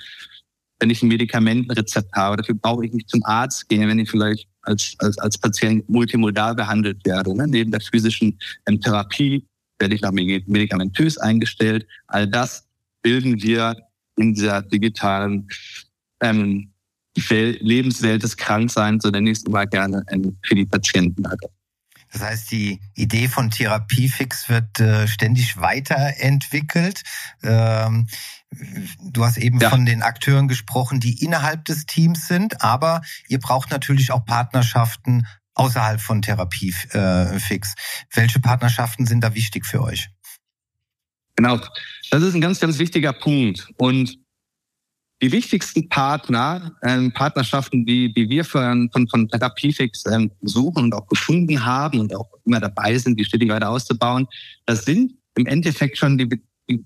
wenn 0.79 0.89
ich 0.89 1.01
ein 1.01 1.09
Medikamentenrezept 1.09 2.11
habe, 2.13 2.37
dafür 2.37 2.55
brauche 2.55 2.85
ich 2.85 2.91
nicht 2.91 3.09
zum 3.09 3.23
Arzt 3.23 3.69
gehen, 3.69 3.87
wenn 3.87 3.99
ich 3.99 4.09
vielleicht 4.09 4.47
als, 4.63 4.95
als, 4.99 5.17
als 5.19 5.37
Patient 5.37 5.87
multimodal 5.89 6.55
behandelt 6.55 7.05
werde, 7.05 7.35
ne? 7.35 7.47
neben 7.47 7.71
der 7.71 7.81
physischen 7.81 8.37
ähm, 8.67 8.79
Therapie 8.81 9.45
werde 9.81 9.95
ich 9.95 10.01
noch 10.01 10.11
medikamentös 10.11 11.17
eingestellt. 11.17 11.85
All 12.07 12.27
das 12.27 12.67
bilden 13.01 13.41
wir 13.41 13.75
in 14.15 14.33
dieser 14.33 14.61
digitalen 14.61 15.49
ähm, 16.21 16.71
Lebenswelt 17.29 18.23
des 18.23 18.37
Krankseins, 18.37 19.03
so 19.03 19.09
nenne 19.09 19.31
ich 19.31 19.39
es 19.39 19.43
immer 19.43 19.65
gerne, 19.65 20.03
ähm, 20.09 20.37
für 20.43 20.55
die 20.55 20.65
Patienten. 20.65 21.23
Das 22.11 22.21
heißt, 22.21 22.51
die 22.51 22.81
Idee 22.93 23.27
von 23.27 23.49
Therapiefix 23.49 24.49
wird 24.49 24.79
äh, 24.79 25.07
ständig 25.07 25.57
weiterentwickelt. 25.57 27.03
Ähm, 27.41 28.07
du 29.01 29.23
hast 29.23 29.37
eben 29.37 29.59
ja. 29.59 29.69
von 29.69 29.85
den 29.85 30.01
Akteuren 30.01 30.47
gesprochen, 30.47 30.99
die 30.99 31.23
innerhalb 31.23 31.63
des 31.65 31.85
Teams 31.85 32.27
sind, 32.27 32.61
aber 32.61 33.01
ihr 33.29 33.39
braucht 33.39 33.71
natürlich 33.71 34.11
auch 34.11 34.25
Partnerschaften 34.25 35.25
außerhalb 35.55 35.99
von 35.99 36.21
Therapiefix. 36.21 36.93
Äh, 36.93 38.15
Welche 38.15 38.39
Partnerschaften 38.39 39.05
sind 39.05 39.23
da 39.23 39.33
wichtig 39.35 39.65
für 39.65 39.81
euch? 39.81 40.09
Genau, 41.35 41.59
das 42.09 42.23
ist 42.23 42.35
ein 42.35 42.41
ganz, 42.41 42.59
ganz 42.59 42.77
wichtiger 42.77 43.13
Punkt. 43.13 43.67
Und 43.77 44.17
die 45.21 45.31
wichtigsten 45.31 45.87
Partner, 45.87 46.75
ähm, 46.83 47.13
Partnerschaften, 47.13 47.85
die, 47.85 48.11
die 48.11 48.29
wir 48.29 48.43
von, 48.43 48.89
von, 48.91 49.07
von 49.07 49.27
Therapiefix 49.27 50.05
ähm, 50.07 50.31
suchen 50.41 50.85
und 50.85 50.95
auch 50.95 51.07
gefunden 51.07 51.63
haben 51.63 51.99
und 51.99 52.15
auch 52.15 52.27
immer 52.43 52.59
dabei 52.59 52.97
sind, 52.97 53.19
die 53.19 53.25
stetig 53.25 53.49
weiter 53.49 53.69
auszubauen, 53.69 54.27
das 54.65 54.85
sind 54.85 55.13
im 55.35 55.45
Endeffekt 55.45 55.97
schon 55.97 56.17
die, 56.17 56.27
die, 56.27 56.85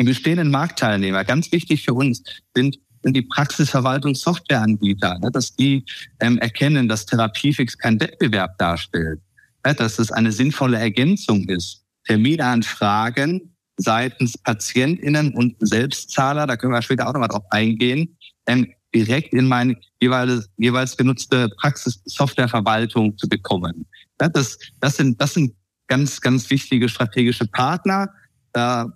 die 0.00 0.04
bestehenden 0.04 0.50
Marktteilnehmer. 0.50 1.24
Ganz 1.24 1.52
wichtig 1.52 1.84
für 1.84 1.92
uns 1.92 2.22
sind 2.54 2.78
sind 3.02 3.14
die 3.14 3.22
Praxisverwaltungssoftwareanbieter, 3.22 5.18
ne, 5.18 5.30
dass 5.30 5.54
die 5.54 5.84
ähm, 6.20 6.38
erkennen, 6.38 6.88
dass 6.88 7.06
Therapiefix 7.06 7.78
kein 7.78 8.00
Wettbewerb 8.00 8.58
darstellt, 8.58 9.20
ne, 9.64 9.74
dass 9.74 9.98
es 9.98 10.10
eine 10.12 10.32
sinnvolle 10.32 10.78
Ergänzung 10.78 11.48
ist. 11.48 11.84
Terminanfragen 12.04 13.54
seitens 13.76 14.36
PatientInnen 14.38 15.34
und 15.34 15.56
Selbstzahler, 15.60 16.46
da 16.46 16.56
können 16.56 16.72
wir 16.72 16.82
später 16.82 17.08
auch 17.08 17.12
nochmal 17.12 17.28
drauf 17.28 17.44
eingehen, 17.50 18.16
ähm, 18.46 18.72
direkt 18.94 19.34
in 19.34 19.46
meine 19.46 19.76
jeweils, 20.00 20.48
jeweils 20.56 20.96
genutzte 20.96 21.48
Praxissoftwareverwaltung 21.60 23.16
zu 23.18 23.28
bekommen. 23.28 23.86
Ja, 24.20 24.28
das, 24.28 24.58
das, 24.80 24.96
sind, 24.96 25.20
das 25.20 25.34
sind 25.34 25.54
ganz, 25.86 26.20
ganz 26.20 26.50
wichtige 26.50 26.88
strategische 26.88 27.46
Partner. 27.46 28.08
Da 28.52 28.92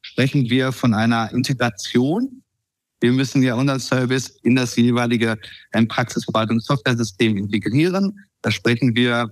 sprechen 0.00 0.48
wir 0.48 0.72
von 0.72 0.94
einer 0.94 1.32
Integration 1.32 2.41
wir 3.02 3.12
müssen 3.12 3.42
ja 3.42 3.54
unseren 3.54 3.80
Service 3.80 4.28
in 4.42 4.56
das 4.56 4.76
jeweilige 4.76 5.36
ähm, 5.72 5.88
Praxisverwaltungssoftware-System 5.88 7.36
integrieren. 7.36 8.18
Da 8.42 8.50
sprechen 8.50 8.94
wir 8.94 9.30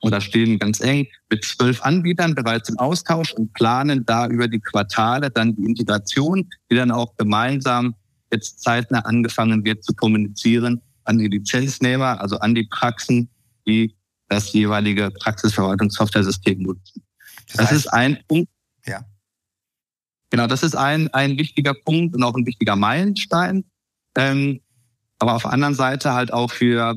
oder 0.00 0.20
stehen 0.20 0.58
ganz 0.58 0.80
eng 0.80 1.08
mit 1.28 1.44
zwölf 1.44 1.82
Anbietern 1.82 2.34
bereits 2.34 2.68
im 2.68 2.78
Austausch 2.78 3.32
und 3.32 3.52
planen 3.52 4.06
da 4.06 4.28
über 4.28 4.46
die 4.46 4.60
Quartale 4.60 5.30
dann 5.30 5.56
die 5.56 5.64
Integration, 5.64 6.48
die 6.70 6.76
dann 6.76 6.92
auch 6.92 7.16
gemeinsam 7.16 7.94
jetzt 8.32 8.62
zeitnah 8.62 9.00
angefangen 9.00 9.64
wird 9.64 9.82
zu 9.82 9.92
kommunizieren 9.94 10.80
an 11.04 11.18
die 11.18 11.26
Lizenznehmer, 11.26 12.20
also 12.20 12.38
an 12.38 12.54
die 12.54 12.64
Praxen, 12.64 13.28
die 13.66 13.96
das 14.28 14.52
jeweilige 14.52 15.10
Praxisverwaltungssoftware-System 15.10 16.62
nutzen. 16.62 17.02
Das, 17.48 17.56
das 17.56 17.66
heißt, 17.66 17.72
ist 17.72 17.86
ein 17.88 18.18
Punkt. 18.28 18.50
Ja. 18.86 19.04
Genau, 20.30 20.46
das 20.46 20.62
ist 20.62 20.76
ein, 20.76 21.08
ein 21.14 21.38
wichtiger 21.38 21.74
Punkt 21.74 22.14
und 22.14 22.22
auch 22.22 22.34
ein 22.34 22.46
wichtiger 22.46 22.76
Meilenstein. 22.76 23.64
Ähm, 24.16 24.60
aber 25.18 25.34
auf 25.34 25.42
der 25.42 25.52
anderen 25.52 25.74
Seite 25.74 26.12
halt 26.12 26.32
auch 26.32 26.50
für, 26.50 26.94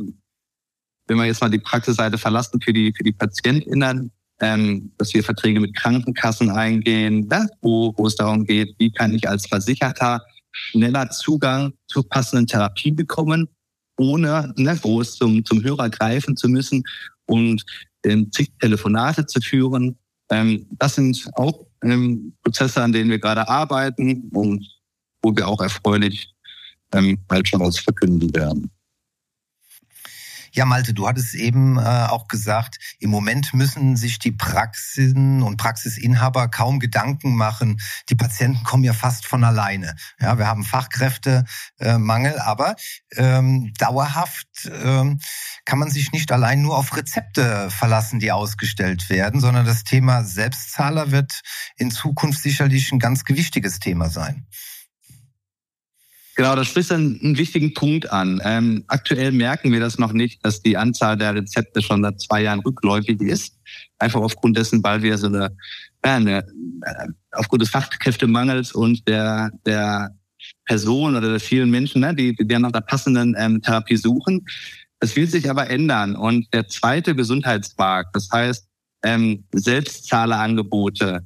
wenn 1.08 1.18
wir 1.18 1.26
jetzt 1.26 1.42
mal 1.42 1.50
die 1.50 1.60
Praxisseite 1.60 2.18
verlassen, 2.18 2.62
für 2.62 2.74
die, 2.74 2.94
für 2.96 3.04
die 3.04 3.14
PatientInnen, 3.14 4.12
ähm, 4.42 4.92
dass 4.98 5.14
wir 5.14 5.24
Verträge 5.24 5.60
mit 5.60 5.76
Krankenkassen 5.76 6.50
eingehen, 6.50 7.30
wo, 7.62 7.94
wo 7.96 8.08
es 8.08 8.16
darum 8.16 8.46
geht, 8.46 8.76
wie 8.80 8.92
kann 8.92 9.14
ich 9.14 9.30
als 9.30 9.48
Versicherter 9.48 10.22
schneller 10.52 11.10
Zugang 11.10 11.74
zur 11.88 12.08
passenden 12.08 12.48
Therapie 12.48 12.92
bekommen, 12.92 13.48
ohne 13.98 14.54
ne, 14.58 14.76
groß 14.76 15.16
zum, 15.16 15.46
zum 15.46 15.64
Hörer 15.64 15.90
greifen 15.90 16.36
zu 16.36 16.50
müssen 16.50 16.84
und 17.26 17.64
ähm, 18.04 18.32
zig 18.32 18.52
Telefonate 18.60 19.26
zu 19.26 19.40
führen. 19.42 19.98
Ähm, 20.32 20.66
das 20.72 20.96
sind 20.96 21.30
auch 21.34 21.66
ähm, 21.84 22.34
Prozesse, 22.44 22.82
an 22.82 22.92
denen 22.92 23.10
wir 23.10 23.20
gerade 23.20 23.48
arbeiten 23.48 24.30
und 24.34 24.66
wo 25.22 25.36
wir 25.36 25.48
auch 25.48 25.62
erfreulich 25.62 26.34
ähm, 26.94 27.20
bald 27.28 27.48
schon 27.48 27.62
was 27.62 27.78
verkünden 27.78 28.34
werden. 28.36 28.72
Ja, 30.54 30.66
Malte, 30.66 30.94
du 30.94 31.08
hattest 31.08 31.34
eben 31.34 31.78
äh, 31.78 31.82
auch 31.82 32.28
gesagt, 32.28 32.78
im 33.00 33.10
Moment 33.10 33.54
müssen 33.54 33.96
sich 33.96 34.20
die 34.20 34.34
Praxisen 34.34 35.44
und 35.44 35.56
Praxisinhaber 35.56 36.50
kaum 36.50 36.80
Gedanken 36.80 37.36
machen. 37.36 37.80
Die 38.10 38.16
Patienten 38.16 38.64
kommen 38.64 38.84
ja 38.84 38.92
fast 38.92 39.26
von 39.26 39.46
alleine. 39.46 39.96
Ja, 40.20 40.38
wir 40.38 40.48
haben 40.48 40.66
Fachkräftemangel, 40.66 42.34
äh, 42.34 42.40
aber 42.40 42.76
ähm, 43.16 43.72
dauerhaft 43.78 44.70
ähm, 44.84 45.20
kann 45.64 45.80
man 45.80 45.90
sich 45.90 46.12
nicht 46.12 46.32
allein 46.34 46.62
nur 46.62 46.78
auf 46.78 46.98
Rezepte 46.98 47.70
verlassen, 47.70 48.20
die 48.20 48.34
ausgestellt 48.34 49.10
werden, 49.10 49.40
sondern 49.40 49.66
das 49.66 49.86
Thema 49.86 50.26
Selbstzahler 50.26 51.12
wird 51.12 51.42
in 51.78 51.92
Zukunft 51.92 52.42
sicherlich 52.42 52.92
ein 52.92 53.00
ganz 53.00 53.24
gewichtiges 53.24 53.80
Thema 53.80 54.10
sein. 54.10 54.48
Genau, 56.36 56.56
das 56.56 56.68
spricht 56.68 56.92
einen, 56.92 57.20
einen 57.22 57.38
wichtigen 57.38 57.74
Punkt 57.74 58.12
an. 58.12 58.42
Ähm, 58.44 58.84
aktuell 58.88 59.32
merken 59.32 59.72
wir 59.72 59.80
das 59.80 59.98
noch 59.98 60.14
nicht, 60.14 60.44
dass 60.46 60.62
die 60.62 60.78
Anzahl 60.78 61.18
der 61.18 61.36
Rezepte 61.36 61.82
schon 61.82 62.04
seit 62.04 62.22
zwei 62.22 62.44
Jahren 62.44 62.62
rückläufig 62.62 63.20
ist. 63.22 63.58
Einfach 64.00 64.22
aufgrund 64.22 64.58
dessen, 64.58 64.82
weil 64.84 65.02
wir 65.02 65.18
so 65.18 65.28
eine, 65.28 65.56
ja, 66.06 66.16
eine 66.16 66.38
äh, 66.38 67.08
aufgrund 67.34 67.62
des 67.62 67.70
Fachkräftemangels 67.70 68.72
und 68.72 69.08
der, 69.08 69.52
der 69.66 70.16
Personen 70.66 71.18
oder 71.18 71.32
der 71.32 71.40
vielen 71.40 71.70
Menschen, 71.70 72.02
ne, 72.02 72.16
die, 72.16 72.36
die 72.36 72.60
nach 72.60 72.72
der 72.72 72.82
passenden 72.82 73.36
ähm, 73.38 73.62
Therapie 73.62 73.98
suchen. 73.98 74.46
Das 75.00 75.16
wird 75.16 75.32
sich 75.32 75.50
aber 75.50 75.70
ändern. 75.70 76.16
Und 76.16 76.48
der 76.54 76.68
zweite 76.68 77.16
Gesundheitsmarkt, 77.16 78.16
das 78.16 78.30
heißt 78.32 78.68
ähm, 79.04 79.44
Selbstzahlerangebote, 79.52 81.26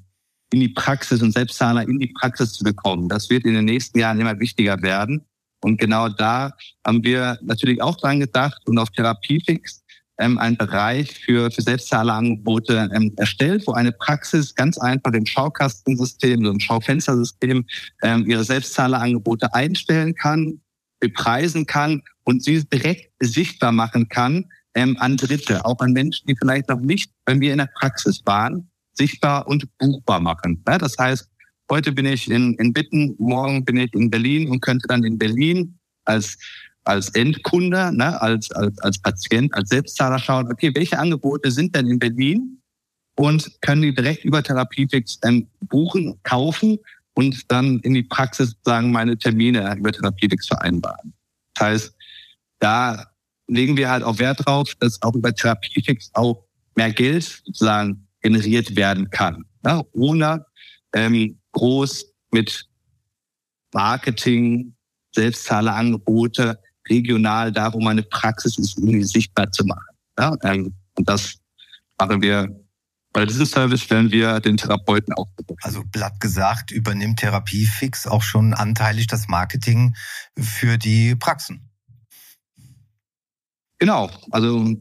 in 0.55 0.61
die 0.61 0.69
Praxis 0.69 1.21
und 1.21 1.33
Selbstzahler 1.33 1.83
in 1.83 1.99
die 1.99 2.13
Praxis 2.17 2.53
zu 2.53 2.63
bekommen. 2.63 3.09
Das 3.09 3.29
wird 3.29 3.43
in 3.43 3.55
den 3.55 3.65
nächsten 3.65 3.99
Jahren 3.99 4.21
immer 4.21 4.39
wichtiger 4.39 4.81
werden. 4.81 5.25
Und 5.61 5.77
genau 5.79 6.07
da 6.07 6.53
haben 6.85 7.03
wir 7.03 7.37
natürlich 7.41 7.81
auch 7.81 7.97
dran 7.97 8.21
gedacht 8.21 8.61
und 8.65 8.77
auf 8.77 8.89
Therapiefix 8.89 9.83
ähm, 10.17 10.37
einen 10.37 10.55
Bereich 10.55 11.11
für, 11.11 11.51
für 11.51 11.61
Selbstzahlerangebote 11.61 12.89
ähm, 12.93 13.11
erstellt, 13.17 13.67
wo 13.67 13.73
eine 13.73 13.91
Praxis 13.91 14.55
ganz 14.55 14.77
einfach 14.77 15.11
im 15.11 15.25
Schaukastensystem, 15.25 16.45
so 16.45 16.51
im 16.51 16.59
Schaufenstersystem 16.61 17.65
ähm, 18.01 18.25
ihre 18.25 18.45
Selbstzahlerangebote 18.45 19.53
einstellen 19.53 20.15
kann, 20.15 20.61
bepreisen 21.01 21.65
kann 21.65 22.01
und 22.23 22.43
sie 22.43 22.63
direkt 22.63 23.11
sichtbar 23.19 23.73
machen 23.73 24.07
kann 24.07 24.45
ähm, 24.73 24.95
an 25.01 25.17
Dritte, 25.17 25.65
auch 25.65 25.79
an 25.79 25.91
Menschen, 25.91 26.27
die 26.27 26.35
vielleicht 26.39 26.69
noch 26.69 26.79
nicht 26.79 27.11
bei 27.25 27.35
mir 27.35 27.51
in 27.51 27.57
der 27.57 27.69
Praxis 27.75 28.21
waren, 28.25 28.69
sichtbar 28.95 29.47
und 29.47 29.65
buchbar 29.77 30.19
machen. 30.19 30.63
Ja, 30.67 30.77
das 30.77 30.97
heißt, 30.97 31.29
heute 31.69 31.91
bin 31.91 32.05
ich 32.05 32.29
in, 32.29 32.55
in 32.55 32.73
Bitten, 32.73 33.15
morgen 33.17 33.63
bin 33.63 33.77
ich 33.77 33.93
in 33.93 34.09
Berlin 34.09 34.49
und 34.49 34.61
könnte 34.61 34.87
dann 34.87 35.03
in 35.03 35.17
Berlin 35.17 35.77
als 36.05 36.37
als 36.85 37.09
Endkunde, 37.09 37.91
ne, 37.93 38.21
als, 38.21 38.51
als, 38.51 38.77
als 38.79 38.99
Patient, 38.99 39.53
als 39.53 39.69
Selbstzahler 39.69 40.19
schauen, 40.19 40.51
okay, 40.51 40.71
welche 40.73 40.97
Angebote 40.97 41.51
sind 41.51 41.75
denn 41.75 41.87
in 41.87 41.99
Berlin 41.99 42.61
und 43.15 43.51
können 43.61 43.81
die 43.81 43.93
direkt 43.93 44.23
über 44.23 44.43
Therapiefix 44.43 45.19
ähm, 45.23 45.47
buchen, 45.61 46.19
kaufen 46.23 46.77
und 47.15 47.51
dann 47.51 47.79
in 47.79 47.95
die 47.95 48.03
Praxis 48.03 48.55
sagen 48.63 48.91
meine 48.91 49.17
Termine 49.17 49.75
über 49.77 49.91
Therapiefix 49.91 50.47
vereinbaren. 50.47 51.13
Das 51.55 51.67
heißt, 51.67 51.95
da 52.59 53.07
legen 53.47 53.77
wir 53.77 53.89
halt 53.89 54.03
auch 54.03 54.19
Wert 54.19 54.45
drauf, 54.45 54.73
dass 54.79 55.01
auch 55.01 55.15
über 55.15 55.33
Therapiefix 55.33 56.11
auch 56.13 56.45
mehr 56.75 56.91
Geld 56.91 57.41
sozusagen 57.45 58.04
generiert 58.25 58.75
werden 58.75 59.11
kann, 59.11 59.45
ja, 59.63 59.83
ohne 59.91 60.47
ähm, 60.95 61.39
groß 61.51 62.11
mit 62.31 62.67
Marketing, 63.71 64.75
Selbstzahlerangebote 65.13 66.59
regional 66.89 67.51
da, 67.51 67.71
wo 67.71 67.79
meine 67.79 68.01
Praxis 68.01 68.57
ist, 68.57 68.79
irgendwie 68.79 69.03
sichtbar 69.03 69.51
zu 69.51 69.63
machen. 69.63 69.95
Ja, 70.17 70.35
ähm, 70.41 70.73
und 70.97 71.07
das 71.07 71.35
machen 71.99 72.23
wir 72.23 72.49
bei 73.13 73.27
diesem 73.27 73.45
Service 73.45 73.81
stellen 73.81 74.11
wir 74.11 74.39
den 74.39 74.57
Therapeuten 74.57 75.13
auch. 75.13 75.27
Also 75.61 75.83
blatt 75.85 76.19
gesagt, 76.19 76.71
übernimmt 76.71 77.19
Therapiefix 77.19 78.07
auch 78.07 78.23
schon 78.23 78.55
anteilig 78.55 79.05
das 79.05 79.27
Marketing 79.27 79.95
für 80.35 80.79
die 80.79 81.15
Praxen. 81.15 81.69
Genau, 83.77 84.09
also 84.31 84.75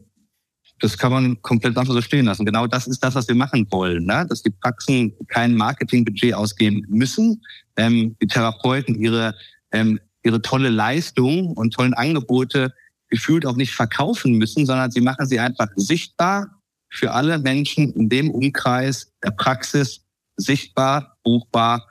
das 0.79 0.97
kann 0.97 1.11
man 1.11 1.41
komplett 1.41 1.77
einfach 1.77 1.93
so 1.93 2.01
stehen 2.01 2.25
lassen. 2.25 2.45
Genau 2.45 2.67
das 2.67 2.87
ist 2.87 3.03
das, 3.03 3.15
was 3.15 3.27
wir 3.27 3.35
machen 3.35 3.65
wollen, 3.71 4.05
ne? 4.05 4.25
dass 4.27 4.41
die 4.41 4.49
Praxen 4.49 5.13
kein 5.27 5.55
Marketingbudget 5.55 6.33
ausgeben 6.33 6.83
müssen, 6.89 7.41
ähm, 7.77 8.15
die 8.21 8.27
Therapeuten 8.27 8.95
ihre 8.95 9.35
ähm, 9.71 9.99
ihre 10.25 10.41
tolle 10.41 10.69
Leistung 10.69 11.53
und 11.53 11.73
tollen 11.73 11.93
Angebote 11.93 12.73
gefühlt 13.09 13.45
auch 13.45 13.55
nicht 13.55 13.73
verkaufen 13.73 14.33
müssen, 14.33 14.65
sondern 14.65 14.91
sie 14.91 15.01
machen 15.01 15.27
sie 15.27 15.39
einfach 15.39 15.67
sichtbar 15.75 16.61
für 16.89 17.11
alle 17.11 17.37
Menschen 17.37 17.93
in 17.93 18.09
dem 18.09 18.31
Umkreis 18.31 19.13
der 19.23 19.31
Praxis 19.31 20.01
sichtbar, 20.37 21.17
buchbar 21.23 21.87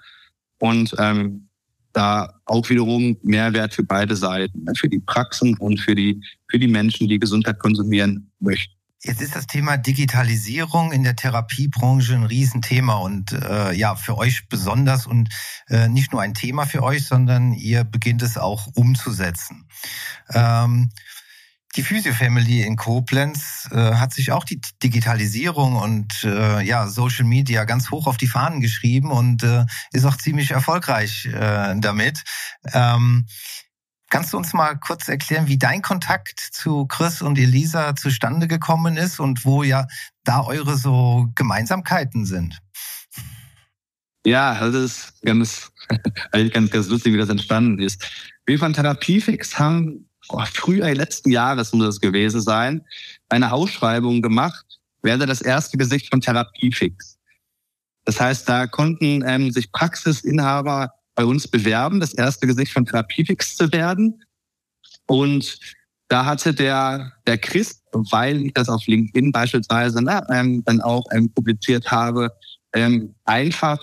und 0.59 0.95
ähm, 0.99 1.49
da 1.95 2.41
auch 2.45 2.69
wiederum 2.69 3.17
Mehrwert 3.23 3.75
für 3.75 3.85
beide 3.85 4.17
Seiten, 4.17 4.65
ne, 4.65 4.73
für 4.77 4.89
die 4.89 5.01
Praxen 5.01 5.57
und 5.57 5.81
für 5.81 5.95
die 5.95 6.23
für 6.49 6.59
die 6.59 6.69
Menschen, 6.69 7.09
die 7.09 7.19
Gesundheit 7.19 7.59
konsumieren 7.59 8.31
möchten. 8.41 8.75
Jetzt 9.03 9.21
ist 9.21 9.37
das 9.37 9.47
Thema 9.47 9.77
Digitalisierung 9.77 10.91
in 10.91 11.03
der 11.03 11.15
Therapiebranche 11.15 12.15
ein 12.15 12.25
Riesenthema 12.25 12.95
und 12.95 13.33
äh, 13.33 13.73
ja, 13.75 13.97
für 13.97 14.17
euch 14.17 14.49
besonders 14.49 15.07
und 15.07 15.29
äh, 15.69 15.89
nicht 15.89 16.13
nur 16.13 16.23
ein 16.23 16.33
Thema 16.33 16.65
für 16.65 16.83
euch, 16.83 17.05
sondern 17.07 17.53
ihr 17.53 17.85
beginnt 17.85 18.23
es 18.23 18.39
auch 18.39 18.67
umzusetzen. 18.75 19.69
Ähm, 20.33 20.91
die 21.77 21.83
Physio 21.83 22.13
Family 22.13 22.63
in 22.63 22.77
Koblenz 22.77 23.69
äh, 23.73 23.95
hat 23.95 24.13
sich 24.13 24.31
auch 24.33 24.45
die 24.45 24.61
Digitalisierung 24.83 25.77
und 25.77 26.25
äh, 26.25 26.63
ja 26.63 26.87
Social 26.87 27.25
Media 27.25 27.65
ganz 27.65 27.91
hoch 27.91 28.07
auf 28.07 28.17
die 28.17 28.29
Fahnen 28.29 28.61
geschrieben 28.61 29.11
und 29.11 29.43
äh, 29.43 29.67
ist 29.93 30.05
auch 30.05 30.17
ziemlich 30.17 30.53
erfolgreich 30.53 31.27
äh, 31.27 31.75
damit. 31.79 32.23
Ähm, 32.73 33.27
Kannst 34.11 34.33
du 34.33 34.37
uns 34.37 34.53
mal 34.53 34.77
kurz 34.77 35.09
erklären, 35.09 35.49
wie 35.49 35.59
dein 35.59 35.83
Kontakt 35.83 36.39
zu 36.39 36.87
Chris 36.87 37.21
und 37.21 37.37
Elisa 37.37 37.97
zustande 37.97 38.47
gekommen 38.47 38.97
ist 38.97 39.19
und 39.19 39.45
wo 39.45 39.65
ja 39.65 39.89
da 40.23 40.45
eure 40.45 40.77
so 40.77 41.27
Gemeinsamkeiten 41.35 42.25
sind? 42.25 42.61
Ja, 44.25 44.53
also 44.53 44.81
das 44.81 44.93
ist 44.93 45.23
ganz, 45.23 45.73
ganz, 46.53 46.71
ganz 46.71 46.89
lustig, 46.89 47.13
wie 47.13 47.19
das 47.19 47.29
entstanden 47.29 47.81
ist. 47.81 48.09
Wir 48.47 48.59
von 48.61 48.73
Therapiefix 48.73 49.59
haben 49.59 50.09
oh, 50.29 50.45
Frühjahr 50.53 50.95
letzten 50.95 51.31
Jahres 51.31 51.73
muss 51.73 51.87
das 51.87 52.01
gewesen 52.01 52.41
sein, 52.41 52.85
eine 53.29 53.53
Ausschreibung 53.53 54.23
gemacht, 54.23 54.65
werde 55.03 55.27
das 55.27 55.43
erste 55.43 55.77
Gesicht 55.77 56.11
von 56.11 56.21
Therapiefix. 56.21 57.19
Das 58.05 58.21
heißt, 58.21 58.49
da 58.49 58.67
konnten 58.67 59.23
ähm, 59.27 59.51
sich 59.51 59.73
Praxisinhaber 59.73 60.91
bei 61.15 61.25
uns 61.25 61.49
bewerben, 61.49 62.01
das 62.01 62.13
erste 62.13 62.47
Gesicht 62.47 62.73
von 62.73 62.85
Therapiefix 62.85 63.57
zu 63.57 63.73
werden. 63.73 64.23
Und 65.07 65.59
da 66.09 66.25
hatte 66.27 66.53
der, 66.53 67.13
der 67.27 67.39
Chris, 67.39 67.83
weil 67.93 68.45
ich 68.47 68.53
das 68.53 68.69
auf 68.69 68.87
LinkedIn 68.87 69.33
beispielsweise 69.33 70.03
na, 70.03 70.27
ähm, 70.31 70.63
dann 70.65 70.81
auch 70.81 71.05
ähm, 71.13 71.33
publiziert 71.33 71.91
habe, 71.91 72.31
ähm, 72.75 73.15
einfach 73.25 73.79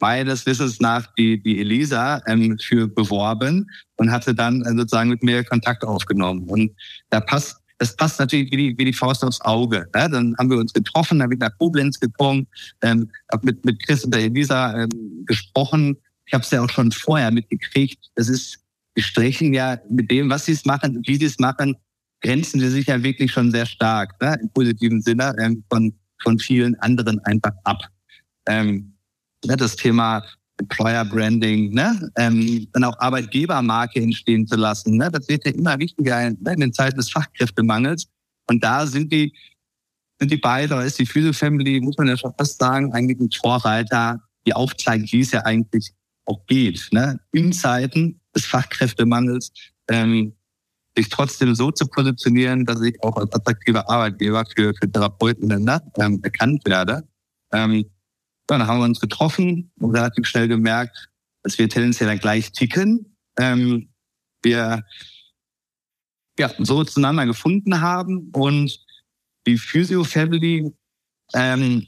meines 0.00 0.46
Wissens 0.46 0.80
nach 0.80 1.06
die, 1.16 1.42
die 1.42 1.60
Elisa 1.60 2.22
ähm, 2.26 2.58
für 2.58 2.86
beworben 2.88 3.68
und 3.96 4.10
hatte 4.10 4.34
dann 4.34 4.62
äh, 4.62 4.70
sozusagen 4.70 5.10
mit 5.10 5.22
mir 5.22 5.44
Kontakt 5.44 5.84
aufgenommen. 5.84 6.44
Und 6.48 6.72
da 7.10 7.20
passt, 7.20 7.56
das 7.78 7.96
passt 7.96 8.18
natürlich 8.18 8.50
wie 8.52 8.56
die, 8.56 8.78
wie 8.78 8.84
die 8.84 8.92
Faust 8.92 9.24
aufs 9.24 9.40
Auge. 9.40 9.88
Ne? 9.94 10.08
Dann 10.10 10.34
haben 10.38 10.50
wir 10.50 10.58
uns 10.58 10.72
getroffen, 10.72 11.18
dann 11.18 11.28
bin 11.28 11.38
ich 11.38 11.40
nach 11.40 11.56
Koblenz 11.58 11.98
gekommen, 11.98 12.46
ähm, 12.82 13.10
habe 13.32 13.46
mit, 13.46 13.64
mit 13.64 13.84
Chris 13.84 14.04
und 14.04 14.14
der 14.14 14.22
Elisa 14.22 14.82
ähm, 14.82 15.24
gesprochen 15.26 15.96
ich 16.28 16.34
habe 16.34 16.44
es 16.44 16.50
ja 16.50 16.62
auch 16.62 16.70
schon 16.70 16.92
vorher 16.92 17.30
mitgekriegt, 17.30 18.10
das 18.14 18.28
ist 18.28 18.58
gestrichen 18.94 19.54
ja 19.54 19.78
mit 19.88 20.10
dem, 20.10 20.28
was 20.28 20.44
sie 20.44 20.52
es 20.52 20.64
machen, 20.64 21.02
wie 21.06 21.16
sie 21.16 21.24
es 21.24 21.38
machen, 21.38 21.74
grenzen 22.20 22.60
sie 22.60 22.68
sich 22.68 22.86
ja 22.86 23.02
wirklich 23.02 23.32
schon 23.32 23.50
sehr 23.50 23.64
stark, 23.64 24.20
ne, 24.20 24.38
im 24.42 24.50
positiven 24.50 25.00
Sinne, 25.00 25.34
ähm, 25.40 25.64
von, 25.70 25.94
von 26.22 26.38
vielen 26.38 26.74
anderen 26.80 27.18
einfach 27.20 27.52
ab. 27.64 27.80
Ähm, 28.46 28.92
ja, 29.44 29.56
das 29.56 29.76
Thema 29.76 30.22
Employer 30.58 31.04
Branding, 31.04 31.72
ne? 31.72 32.10
ähm, 32.16 32.66
dann 32.72 32.84
auch 32.84 32.98
Arbeitgebermarke 32.98 34.00
entstehen 34.00 34.46
zu 34.46 34.56
lassen. 34.56 34.96
Ne? 34.96 35.10
Das 35.10 35.28
wird 35.28 35.46
ja 35.46 35.52
immer 35.52 35.78
wichtiger 35.78 36.30
ne? 36.30 36.52
in 36.52 36.60
den 36.60 36.72
Zeiten 36.72 36.96
des 36.96 37.10
Fachkräftemangels. 37.10 38.06
Und 38.48 38.62
da 38.64 38.86
sind 38.86 39.12
die, 39.12 39.32
sind 40.18 40.32
die 40.32 40.36
beide, 40.36 40.74
oder 40.74 40.84
ist 40.84 40.98
die 40.98 41.06
Physio 41.06 41.32
Family, 41.32 41.80
muss 41.80 41.96
man 41.96 42.08
ja 42.08 42.16
schon 42.16 42.34
fast 42.36 42.58
sagen, 42.58 42.92
eigentlich 42.92 43.20
ein 43.20 43.30
Vorreiter, 43.30 44.20
die 44.46 44.52
aufzeigen, 44.52 45.06
wie 45.10 45.20
es 45.20 45.30
ja 45.30 45.44
eigentlich 45.44 45.92
auch 46.24 46.44
geht, 46.46 46.88
ne? 46.90 47.20
in 47.32 47.52
Zeiten 47.52 48.20
des 48.34 48.44
Fachkräftemangels, 48.44 49.52
ähm, 49.88 50.34
sich 50.96 51.08
trotzdem 51.08 51.54
so 51.54 51.70
zu 51.70 51.86
positionieren, 51.86 52.64
dass 52.64 52.82
ich 52.82 53.00
auch 53.02 53.16
als 53.16 53.32
attraktiver 53.32 53.88
Arbeitgeber 53.88 54.44
für, 54.54 54.74
für 54.74 54.90
Therapeuten 54.90 55.46
ne, 55.46 55.80
ähm, 55.96 56.20
erkannt 56.22 56.62
werde. 56.66 57.06
Ähm, 57.52 57.84
dann 58.48 58.66
haben 58.66 58.80
wir 58.80 58.84
uns 58.84 58.98
getroffen 58.98 59.70
und 59.78 59.94
relativ 59.94 60.26
schnell 60.26 60.48
gemerkt, 60.48 61.08
dass 61.42 61.58
wir 61.58 61.68
tendenziell 61.68 62.18
gleich 62.18 62.50
ticken. 62.50 63.16
Ähm, 63.38 63.88
wir 64.42 64.82
ja, 66.38 66.50
so 66.58 66.82
zueinander 66.84 67.26
gefunden 67.26 67.80
haben 67.80 68.30
und 68.32 68.78
die 69.46 69.58
Physio 69.58 70.04
Family 70.04 70.72
ähm, 71.34 71.84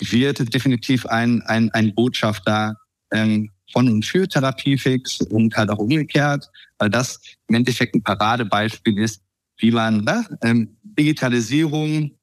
wird 0.00 0.52
definitiv 0.52 1.06
ein, 1.06 1.42
ein, 1.42 1.70
ein 1.72 1.94
Botschafter 1.94 2.76
ähm, 3.12 3.50
von 3.72 3.88
und 3.88 4.04
für 4.04 4.26
Therapiefix 4.26 5.20
und 5.20 5.56
halt 5.56 5.70
auch 5.70 5.78
umgekehrt, 5.78 6.48
weil 6.78 6.90
das 6.90 7.20
im 7.48 7.56
Endeffekt 7.56 7.94
ein 7.94 8.02
Paradebeispiel 8.02 8.98
ist, 8.98 9.22
wie 9.58 9.70
man 9.70 10.04
ne, 10.04 10.24
ähm, 10.42 10.76
Digitalisierung 10.82 12.17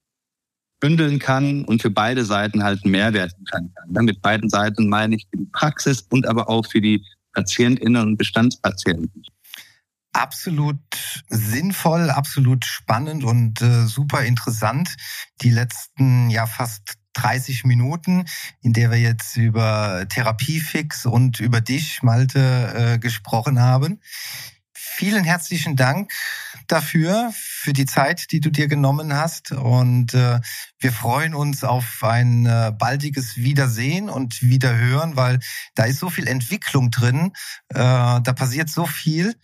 bündeln 0.80 1.20
kann 1.20 1.66
und 1.66 1.82
für 1.82 1.90
beide 1.90 2.26
Seiten 2.26 2.64
halt 2.64 2.84
einen 2.84 2.92
Mehrwert 2.92 3.34
kann. 3.52 3.74
Mit 3.88 4.22
beiden 4.22 4.50
Seiten 4.50 4.90
meine 4.90 5.16
ich 5.16 5.28
die 5.34 5.46
Praxis 5.52 6.02
und 6.10 6.28
aber 6.28 6.50
auch 6.50 6.66
für 6.66 6.82
die 6.82 7.04
PatientInnen 7.34 8.02
und 8.02 8.18
Bestandspatienten. 8.18 9.24
Absolut 10.14 10.80
sinnvoll, 11.28 12.10
absolut 12.10 12.64
spannend 12.64 13.26
und 13.26 13.62
äh, 13.62 13.86
super 13.86 14.24
interessant. 14.24 14.96
Die 15.42 15.50
letzten 15.50 16.30
ja 16.30 16.46
fast 16.46 16.96
30 17.16 17.66
Minuten, 17.66 18.26
in 18.62 18.72
der 18.74 18.92
wir 18.92 19.00
jetzt 19.00 19.36
über 19.36 20.06
Therapiefix 20.08 21.06
und 21.06 21.40
über 21.40 21.60
dich, 21.62 22.02
Malte, 22.04 22.94
äh, 22.94 23.00
gesprochen 23.00 23.60
haben. 23.60 24.00
Vielen 24.98 25.26
herzlichen 25.26 25.76
Dank 25.76 26.10
dafür, 26.68 27.30
für 27.36 27.74
die 27.74 27.86
Zeit, 27.86 28.32
die 28.32 28.40
du 28.40 28.50
dir 28.50 28.70
genommen 28.70 29.14
hast. 29.14 29.52
Und 29.52 30.14
äh, 30.14 30.40
wir 30.80 30.92
freuen 30.94 31.36
uns 31.36 31.66
auf 31.66 32.02
ein 32.02 32.46
äh, 32.46 32.72
baldiges 32.72 33.36
Wiedersehen 33.36 34.10
und 34.10 34.42
Wiederhören, 34.42 35.18
weil 35.18 35.40
da 35.76 35.84
ist 35.84 36.00
so 36.00 36.10
viel 36.10 36.30
Entwicklung 36.30 36.92
drin. 36.92 37.34
Äh, 37.74 37.76
da 37.76 38.34
passiert 38.34 38.70
so 38.70 38.86
viel 38.86 39.36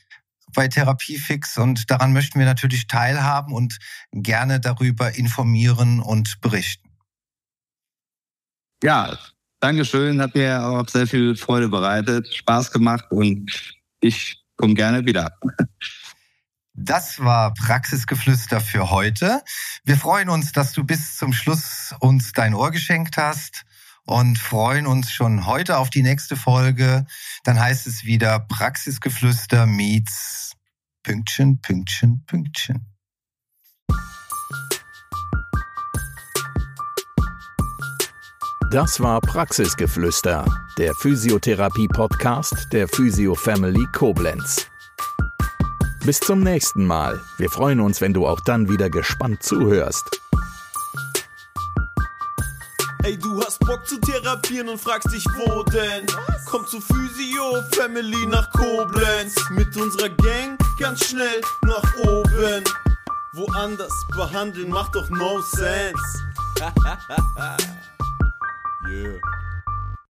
bei 0.53 0.69
Therapiefix 0.69 1.57
und 1.57 1.91
daran 1.91 2.13
möchten 2.13 2.39
wir 2.39 2.45
natürlich 2.45 2.87
teilhaben 2.87 3.53
und 3.53 3.77
gerne 4.13 4.61
darüber 4.61 5.17
informieren 5.17 5.99
und 5.99 6.39
berichten. 6.39 6.87
Ja, 8.81 9.19
Dankeschön, 9.59 10.21
hat 10.21 10.33
mir 10.33 10.65
auch 10.65 10.87
sehr 10.87 11.07
viel 11.07 11.35
Freude 11.35 11.67
bereitet, 11.67 12.33
Spaß 12.33 12.71
gemacht 12.71 13.11
und 13.11 13.81
ich 13.99 14.40
komm 14.61 14.75
gerne 14.75 15.05
wieder. 15.05 15.37
Das 16.73 17.19
war 17.19 17.53
Praxisgeflüster 17.55 18.61
für 18.61 18.91
heute. 18.91 19.41
Wir 19.83 19.97
freuen 19.97 20.29
uns, 20.29 20.51
dass 20.51 20.71
du 20.71 20.83
bis 20.83 21.17
zum 21.17 21.33
Schluss 21.33 21.95
uns 21.99 22.31
dein 22.31 22.53
Ohr 22.53 22.69
geschenkt 22.69 23.17
hast 23.17 23.63
und 24.05 24.37
freuen 24.37 24.85
uns 24.85 25.11
schon 25.11 25.47
heute 25.47 25.77
auf 25.77 25.89
die 25.89 26.03
nächste 26.03 26.35
Folge. 26.35 27.07
Dann 27.43 27.59
heißt 27.59 27.87
es 27.87 28.05
wieder 28.05 28.39
Praxisgeflüster 28.39 29.65
meets 29.65 30.53
Pünktchen, 31.01 31.59
Pünktchen, 31.59 32.23
Pünktchen. 32.27 32.90
Das 38.71 39.01
war 39.01 39.19
Praxisgeflüster, 39.19 40.45
der 40.77 40.95
Physiotherapie-Podcast 40.95 42.71
der 42.71 42.87
Physio 42.87 43.35
Family 43.35 43.85
Koblenz. 43.91 44.65
Bis 46.05 46.21
zum 46.21 46.39
nächsten 46.39 46.85
Mal. 46.85 47.19
Wir 47.37 47.49
freuen 47.49 47.81
uns, 47.81 47.99
wenn 47.99 48.13
du 48.13 48.25
auch 48.25 48.39
dann 48.39 48.69
wieder 48.69 48.89
gespannt 48.89 49.43
zuhörst. 49.43 50.21
Ey, 53.03 53.17
du 53.17 53.43
hast 53.43 53.59
Bock 53.59 53.85
zu 53.85 53.99
therapieren 53.99 54.69
und 54.69 54.79
fragst 54.79 55.11
dich, 55.11 55.25
wo 55.35 55.63
denn? 55.63 56.05
Komm 56.45 56.65
zu 56.65 56.79
Physio 56.79 57.61
Family 57.73 58.25
nach 58.27 58.49
Koblenz. 58.51 59.35
Mit 59.49 59.75
unserer 59.75 60.07
Gang 60.07 60.57
ganz 60.79 61.09
schnell 61.09 61.41
nach 61.63 61.97
oben. 62.05 62.63
Woanders 63.33 64.07
behandeln 64.15 64.69
macht 64.69 64.95
doch 64.95 65.09
no 65.09 65.41
sense. 65.41 66.23
Yeah. 68.91 69.40